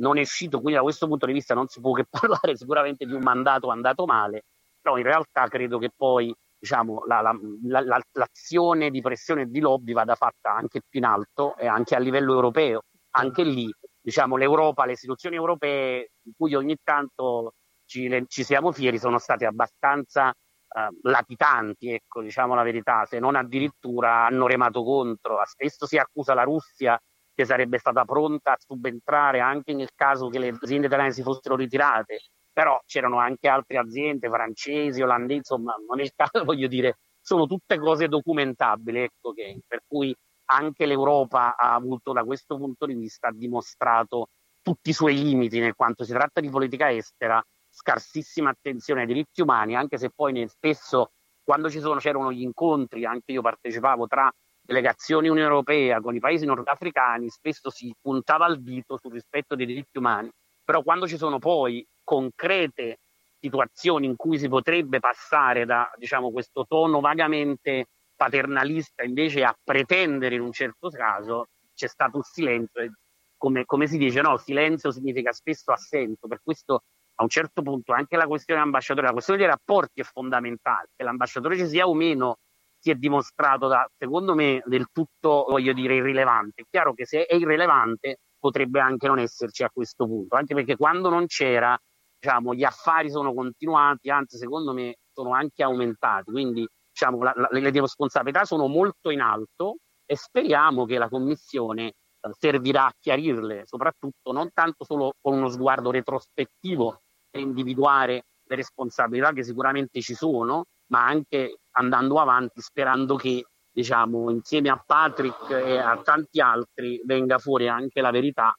[0.00, 3.06] non è uscito, quindi da questo punto di vista non si può che parlare sicuramente
[3.06, 4.42] di un mandato andato male,
[4.80, 9.60] però in realtà credo che poi diciamo, la, la, la, l'azione di pressione e di
[9.60, 12.82] lobby vada fatta anche più in alto e anche a livello europeo.
[13.16, 17.54] Anche lì diciamo, l'Europa, le istituzioni europee, di cui ogni tanto
[17.86, 23.36] ci, ci siamo fieri, sono state abbastanza eh, latitanti, ecco, diciamo la verità, se non
[23.36, 25.40] addirittura hanno remato contro.
[25.44, 26.98] Spesso si accusa la Russia
[27.34, 31.56] che sarebbe stata pronta a subentrare anche nel caso che le aziende italiane si fossero
[31.56, 32.20] ritirate,
[32.52, 37.46] però c'erano anche altre aziende francesi, olandesi, insomma, non è il caso, voglio dire, sono
[37.46, 40.14] tutte cose documentabili, ecco che, per cui
[40.46, 44.28] anche l'Europa ha avuto da questo punto di vista, ha dimostrato
[44.60, 47.42] tutti i suoi limiti nel quanto si tratta di politica estera
[47.74, 51.10] scarsissima attenzione ai diritti umani, anche se poi spesso
[51.42, 56.20] quando ci sono, c'erano gli incontri, anche io partecipavo tra delegazioni Unione Europea con i
[56.20, 60.30] paesi nordafricani, spesso si puntava al dito sul rispetto dei diritti umani,
[60.64, 63.00] però quando ci sono poi concrete
[63.38, 70.36] situazioni in cui si potrebbe passare da diciamo, questo tono vagamente paternalista invece a pretendere
[70.36, 72.90] in un certo caso, c'è stato un silenzio.
[73.36, 76.84] Come, come si dice, no, silenzio significa spesso assenso, per questo
[77.16, 81.04] a un certo punto anche la questione ambasciatore, la questione dei rapporti è fondamentale, che
[81.04, 82.38] l'ambasciatore ci sia o meno
[82.84, 86.62] si è dimostrato da, secondo me, del tutto, voglio dire, irrilevante.
[86.62, 90.76] È chiaro che se è irrilevante potrebbe anche non esserci a questo punto, anche perché
[90.76, 91.78] quando non c'era,
[92.18, 96.30] diciamo, gli affari sono continuati, anzi, secondo me, sono anche aumentati.
[96.30, 101.86] Quindi, diciamo, la, la, le responsabilità sono molto in alto e speriamo che la Commissione
[101.86, 107.00] eh, servirà a chiarirle, soprattutto non tanto solo con uno sguardo retrospettivo
[107.38, 114.68] individuare le responsabilità che sicuramente ci sono, ma anche andando avanti sperando che diciamo, insieme
[114.68, 118.56] a Patrick e a tanti altri venga fuori anche la verità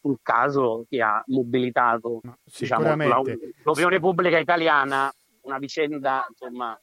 [0.00, 2.96] sul caso che ha mobilitato diciamo,
[3.62, 5.10] l'opinione pubblica italiana,
[5.42, 6.78] una vicenda insomma,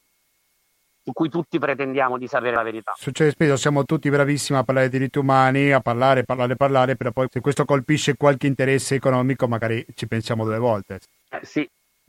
[1.04, 2.92] su cui tutti pretendiamo di sapere la verità.
[2.96, 7.12] Succede spesso, siamo tutti bravissimi a parlare di diritti umani, a parlare, parlare, parlare, però
[7.12, 11.00] poi se questo colpisce qualche interesse economico magari ci pensiamo due volte.
[11.30, 11.60] Eh, sì,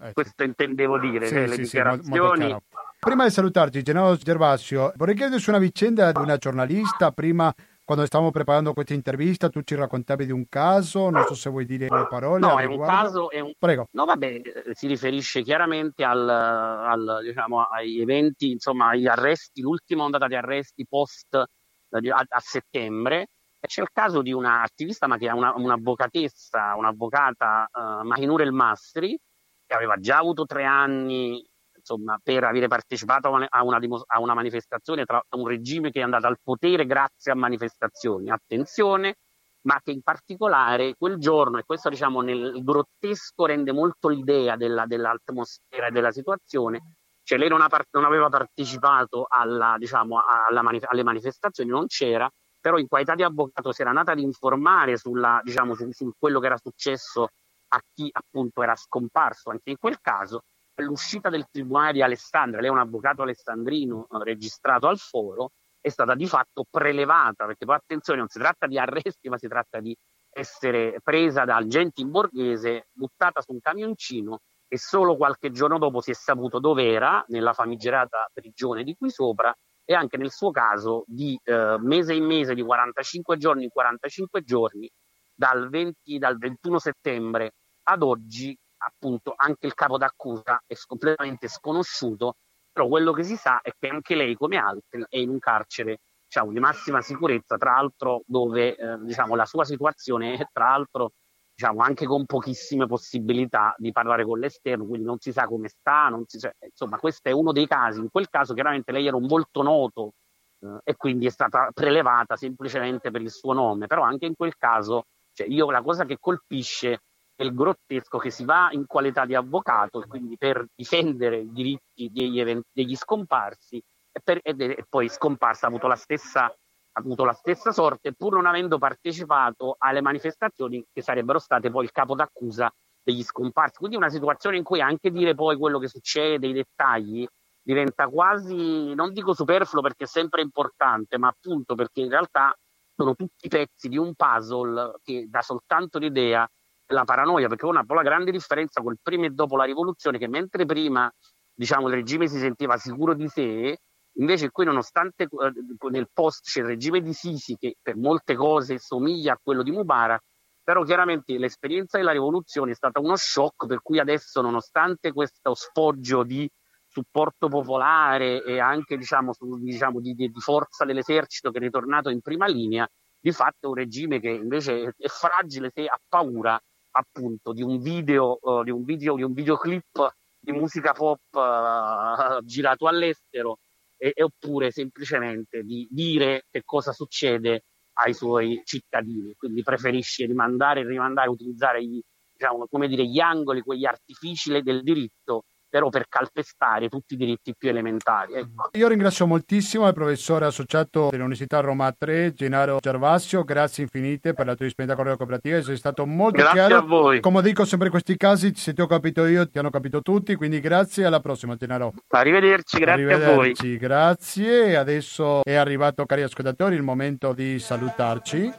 [0.01, 2.47] eh, questo intendevo dire, sì, le sì, dichiarazioni...
[2.47, 2.55] Sì,
[2.99, 7.53] prima di salutarti, Gennaro Gervasio, vorrei chiederti su una vicenda di una giornalista, prima
[7.89, 11.65] quando stavamo preparando questa intervista tu ci raccontavi di un caso, non so se vuoi
[11.65, 12.39] dire due parole.
[12.39, 13.51] No, è un caso, è un...
[13.57, 13.87] Prego.
[13.93, 14.43] No, vabbè, eh,
[14.73, 20.85] si riferisce chiaramente al, al, diciamo, agli eventi, insomma, agli arresti, l'ultima ondata di arresti
[20.87, 23.29] post eh, a, a settembre,
[23.67, 29.17] c'è il caso di un'attivista, ma che è una, un'avvocatessa, un'avvocata, uh, Mahinur El Mastri,
[29.65, 31.45] che aveva già avuto tre anni
[31.79, 36.27] insomma, per aver partecipato a una, a una, manifestazione tra un regime che è andato
[36.27, 38.29] al potere grazie a manifestazioni.
[38.29, 39.15] Attenzione,
[39.61, 44.85] ma che in particolare quel giorno, e questo diciamo nel grottesco rende molto l'idea della,
[44.85, 51.03] dell'atmosfera e della situazione, cioè lei non, ha, non aveva partecipato alla, diciamo, alla, alle
[51.03, 52.29] manifestazioni, non c'era,
[52.59, 56.39] però in qualità di avvocato si era andata ad informare sulla, diciamo, su, su, quello
[56.39, 57.29] che era successo
[57.71, 60.41] a chi appunto era scomparso anche in quel caso.
[60.79, 65.51] L'uscita del tribunale di Alessandria, lei è un avvocato alessandrino eh, registrato al foro,
[65.81, 69.47] è stata di fatto prelevata, perché poi attenzione, non si tratta di arresti, ma si
[69.47, 69.95] tratta di
[70.31, 75.99] essere presa da agenti in borghese, buttata su un camioncino e solo qualche giorno dopo
[75.99, 79.53] si è saputo dove era, nella famigerata prigione di qui sopra,
[79.89, 84.43] e anche nel suo caso di eh, mese in mese, di 45 giorni in 45
[84.43, 84.87] giorni,
[85.33, 87.53] dal, 20, dal 21 settembre
[87.87, 92.35] ad oggi, appunto, anche il capo d'accusa è completamente sconosciuto,
[92.71, 96.01] però quello che si sa è che anche lei, come altri, è in un carcere
[96.23, 101.13] diciamo, di massima sicurezza, tra l'altro dove eh, diciamo, la sua situazione è tra l'altro
[101.59, 106.09] diciamo, anche con pochissime possibilità di parlare con l'esterno, quindi non si sa come sta,
[106.25, 109.27] si sa, insomma questo è uno dei casi, in quel caso chiaramente lei era un
[109.27, 110.13] volto noto
[110.61, 114.55] eh, e quindi è stata prelevata semplicemente per il suo nome, però anche in quel
[114.55, 117.01] caso, cioè io la cosa che colpisce
[117.35, 122.09] del grottesco che si va in qualità di avvocato e quindi per difendere i diritti
[122.09, 123.81] degli, eventi, degli scomparsi
[124.11, 126.53] e, per, e, poi scomparsa ha avuto la stessa
[126.99, 131.91] avuto la stessa sorte pur non avendo partecipato alle manifestazioni che sarebbero state poi il
[131.91, 132.71] capo d'accusa
[133.01, 133.77] degli scomparsi.
[133.77, 137.27] Quindi una situazione in cui anche dire poi quello che succede, i dettagli,
[137.61, 142.55] diventa quasi, non dico superfluo perché è sempre importante, ma appunto perché in realtà
[142.95, 146.47] sono tutti pezzi di un puzzle che dà soltanto l'idea
[146.85, 150.27] della paranoia, perché una po' la grande differenza col prima e dopo la rivoluzione, che
[150.27, 151.11] mentre prima
[151.53, 153.77] diciamo, il regime si sentiva sicuro di sé,
[154.19, 158.77] invece qui nonostante eh, nel post c'è il regime di Sisi che per molte cose
[158.77, 160.21] somiglia a quello di Mubarak,
[160.63, 166.23] però chiaramente l'esperienza della rivoluzione è stata uno shock per cui adesso nonostante questo sfoggio
[166.23, 166.49] di
[166.85, 172.47] supporto popolare e anche diciamo, diciamo, di, di, forza dell'esercito che è ritornato in prima
[172.47, 172.87] linea,
[173.19, 176.59] di fatto è un regime che invece è fragile se ha paura
[176.91, 182.43] appunto di un video, uh, di un video, di un videoclip di musica pop uh,
[182.43, 183.57] girato all'estero
[183.99, 187.65] e, e, oppure semplicemente di dire che cosa succede
[187.99, 189.35] ai suoi cittadini.
[189.35, 195.89] Quindi preferisce rimandare, rimandare, utilizzare gli, diciamo, dire, gli angoli, quegli artifici del diritto però
[195.89, 198.33] per calpestare tutti i diritti più elementari.
[198.33, 198.69] Ecco.
[198.73, 204.55] Io ringrazio moltissimo il professore associato dell'Università Roma 3, Gennaro Gervasio, grazie infinite per la
[204.55, 206.69] tua disponibilità con la cooperativa, sei stato molto grazie chiaro.
[206.69, 207.19] Grazie a voi.
[207.19, 210.35] Come dico sempre in questi casi, se ti ho capito io, ti hanno capito tutti,
[210.35, 211.93] quindi grazie, alla prossima Gennaro.
[212.09, 213.77] Arrivederci, grazie Arrivederci, a voi.
[213.77, 218.53] Grazie, adesso è arrivato, cari ascoltatori, il momento di salutarci.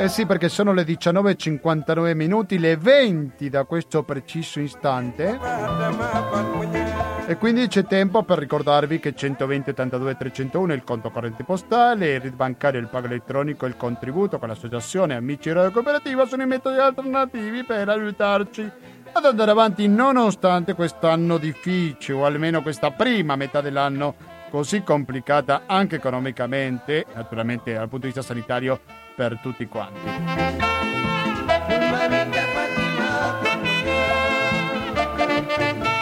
[0.00, 5.38] Eh sì, perché sono le 19.59 minuti, le 20 da questo preciso istante.
[7.26, 12.14] E quindi c'è tempo per ricordarvi che 120 82 301 è il conto corrente postale,
[12.14, 16.44] il RID bancario, il pago elettronico e il contributo con l'associazione Amici Radio Cooperativa sono
[16.44, 18.70] i metodi alternativi per aiutarci
[19.12, 24.14] ad andare avanti nonostante quest'anno difficile o almeno questa prima metà dell'anno
[24.48, 28.80] così complicata anche economicamente, naturalmente dal punto di vista sanitario
[29.20, 30.00] per tutti quanti.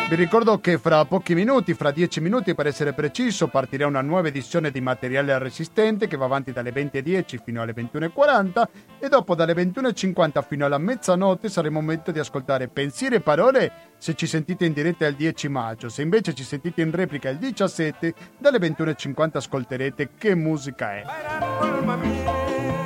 [0.09, 4.29] Vi ricordo che fra pochi minuti, fra dieci minuti per essere preciso, partirà una nuova
[4.29, 8.69] edizione di Materiale Resistente che va avanti dalle 20.10 fino alle 21.40
[9.01, 13.73] e dopo dalle 21.50 fino alla mezzanotte sarà il momento di ascoltare pensieri e parole
[13.99, 17.37] se ci sentite in diretta il 10 maggio, se invece ci sentite in replica il
[17.37, 22.78] 17 dalle 21.50 ascolterete che musica è.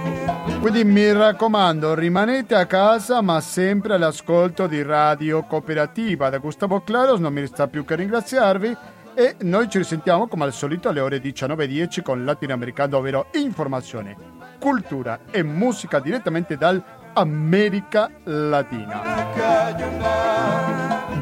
[0.60, 6.30] Quindi mi raccomando, rimanete a casa ma sempre all'ascolto di Radio Cooperativa.
[6.30, 8.76] Da Gustavo Claros non mi resta più che ringraziarvi
[9.14, 14.16] e noi ci risentiamo come al solito alle ore 19.10 con Latinoamericano, ovvero informazione,
[14.58, 19.02] cultura e musica direttamente dall'America Latina.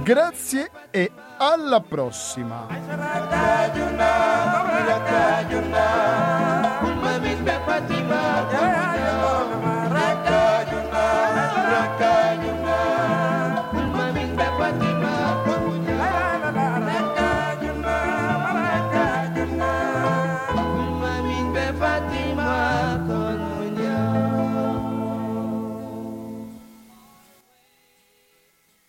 [0.03, 2.67] Grazie e alla prossima!